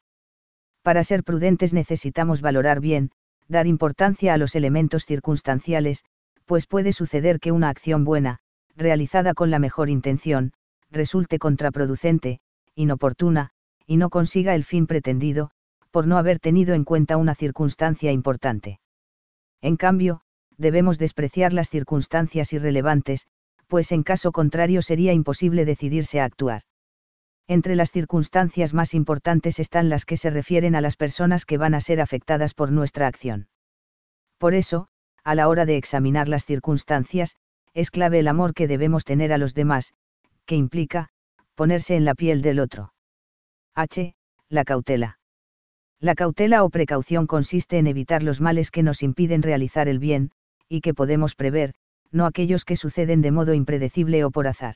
Para 0.82 1.04
ser 1.04 1.26
prudentes 1.26 1.74
necesitamos 1.74 2.40
valorar 2.40 2.80
bien, 2.80 3.12
dar 3.50 3.68
importancia 3.68 4.34
a 4.34 4.38
los 4.38 4.56
elementos 4.56 5.04
circunstanciales, 5.04 6.06
pues 6.46 6.68
puede 6.68 6.94
suceder 6.94 7.42
que 7.42 7.52
una 7.52 7.68
acción 7.68 8.06
buena, 8.06 8.40
realizada 8.76 9.34
con 9.34 9.52
la 9.52 9.60
mejor 9.60 9.90
intención, 9.90 10.54
resulte 10.92 11.40
contraproducente, 11.40 12.40
inoportuna, 12.76 13.52
y 13.86 13.98
no 13.98 14.10
consiga 14.10 14.56
el 14.56 14.64
fin 14.64 14.88
pretendido, 14.88 15.52
por 15.92 16.08
no 16.08 16.18
haber 16.18 16.40
tenido 16.40 16.74
en 16.74 16.84
cuenta 16.84 17.18
una 17.18 17.36
circunstancia 17.36 18.12
importante. 18.12 18.80
En 19.62 19.78
cambio, 19.78 20.22
debemos 20.58 20.98
despreciar 20.98 21.54
las 21.54 21.70
circunstancias 21.70 22.54
irrelevantes, 22.54 23.28
pues 23.68 23.92
en 23.92 24.04
caso 24.04 24.32
contrario 24.32 24.82
sería 24.82 25.14
imposible 25.14 25.66
decidirse 25.66 26.20
a 26.20 26.26
actuar. 26.26 26.64
Entre 27.48 27.76
las 27.76 27.92
circunstancias 27.92 28.74
más 28.74 28.94
importantes 28.94 29.60
están 29.60 29.90
las 29.90 30.06
que 30.06 30.18
se 30.18 30.30
refieren 30.32 30.76
a 30.76 30.82
las 30.82 30.98
personas 30.98 31.46
que 31.46 31.58
van 31.58 31.76
a 31.76 31.80
ser 31.80 32.02
afectadas 32.02 32.54
por 32.54 32.72
nuestra 32.72 33.08
acción. 33.08 33.48
Por 34.38 34.54
eso, 34.54 34.88
a 35.24 35.36
la 35.36 35.48
hora 35.48 35.66
de 35.66 35.78
examinar 35.78 36.28
las 36.28 36.46
circunstancias, 36.46 37.36
es 37.76 37.92
clave 37.92 38.20
el 38.20 38.28
amor 38.28 38.54
que 38.54 38.68
debemos 38.68 39.04
tener 39.04 39.34
a 39.34 39.38
los 39.38 39.54
demás, 39.54 39.94
que 40.46 40.56
implica, 40.56 41.10
ponerse 41.56 41.96
en 41.96 42.06
la 42.06 42.16
piel 42.16 42.42
del 42.42 42.60
otro. 42.60 42.94
H. 43.76 44.16
La 44.50 44.64
cautela. 44.64 45.20
La 46.00 46.16
cautela 46.16 46.64
o 46.64 46.70
precaución 46.70 47.28
consiste 47.28 47.78
en 47.78 47.88
evitar 47.88 48.24
los 48.24 48.40
males 48.40 48.72
que 48.72 48.82
nos 48.82 49.04
impiden 49.04 49.44
realizar 49.44 49.90
el 49.90 50.00
bien, 50.00 50.32
y 50.70 50.80
que 50.82 50.94
podemos 50.94 51.36
prever, 51.36 51.74
no 52.12 52.26
aquellos 52.26 52.64
que 52.64 52.78
suceden 52.78 53.22
de 53.22 53.32
modo 53.32 53.54
impredecible 53.54 54.24
o 54.24 54.32
por 54.32 54.48
azar. 54.48 54.76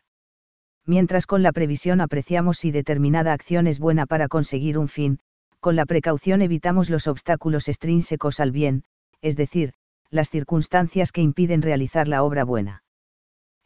Mientras 0.86 1.26
con 1.26 1.42
la 1.42 1.54
previsión 1.54 2.02
apreciamos 2.02 2.58
si 2.58 2.72
determinada 2.72 3.32
acción 3.32 3.68
es 3.68 3.80
buena 3.80 4.08
para 4.08 4.28
conseguir 4.28 4.78
un 4.78 4.90
fin, 4.90 5.20
con 5.62 5.76
la 5.76 5.86
precaución 5.86 6.42
evitamos 6.42 6.90
los 6.90 7.08
obstáculos 7.08 7.68
extrínsecos 7.70 8.40
al 8.40 8.52
bien, 8.52 8.84
es 9.22 9.38
decir, 9.38 9.74
las 10.10 10.30
circunstancias 10.30 11.12
que 11.12 11.22
impiden 11.22 11.62
realizar 11.62 12.08
la 12.08 12.24
obra 12.24 12.44
buena. 12.44 12.84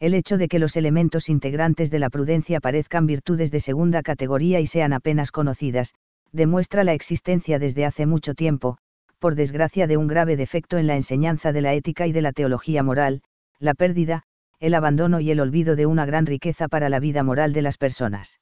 El 0.00 0.14
hecho 0.14 0.38
de 0.38 0.48
que 0.48 0.58
los 0.58 0.76
elementos 0.76 1.28
integrantes 1.28 1.90
de 1.90 1.98
la 1.98 2.10
prudencia 2.10 2.60
parezcan 2.60 3.06
virtudes 3.06 3.50
de 3.50 3.60
segunda 3.60 4.02
categoría 4.02 4.60
y 4.60 4.66
sean 4.66 4.92
apenas 4.92 5.30
conocidas, 5.30 5.94
demuestra 6.32 6.84
la 6.84 6.94
existencia 6.94 7.58
desde 7.58 7.84
hace 7.84 8.06
mucho 8.06 8.34
tiempo, 8.34 8.76
por 9.18 9.36
desgracia 9.36 9.86
de 9.86 9.96
un 9.96 10.08
grave 10.08 10.36
defecto 10.36 10.78
en 10.78 10.86
la 10.86 10.96
enseñanza 10.96 11.52
de 11.52 11.62
la 11.62 11.74
ética 11.74 12.06
y 12.06 12.12
de 12.12 12.22
la 12.22 12.32
teología 12.32 12.82
moral, 12.82 13.22
la 13.58 13.74
pérdida, 13.74 14.24
el 14.58 14.74
abandono 14.74 15.20
y 15.20 15.30
el 15.30 15.40
olvido 15.40 15.76
de 15.76 15.86
una 15.86 16.06
gran 16.06 16.26
riqueza 16.26 16.68
para 16.68 16.88
la 16.88 16.98
vida 16.98 17.22
moral 17.22 17.52
de 17.52 17.62
las 17.62 17.78
personas. 17.78 18.40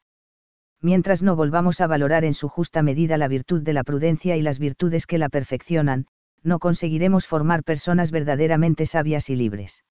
Mientras 0.80 1.22
no 1.22 1.36
volvamos 1.36 1.80
a 1.80 1.86
valorar 1.86 2.24
en 2.24 2.34
su 2.34 2.48
justa 2.48 2.82
medida 2.82 3.16
la 3.18 3.28
virtud 3.28 3.62
de 3.62 3.72
la 3.72 3.84
prudencia 3.84 4.36
y 4.36 4.42
las 4.42 4.58
virtudes 4.58 5.06
que 5.06 5.18
la 5.18 5.28
perfeccionan, 5.28 6.06
no 6.42 6.58
conseguiremos 6.58 7.26
formar 7.26 7.62
personas 7.62 8.10
verdaderamente 8.10 8.86
sabias 8.86 9.30
y 9.30 9.36
libres. 9.36 9.84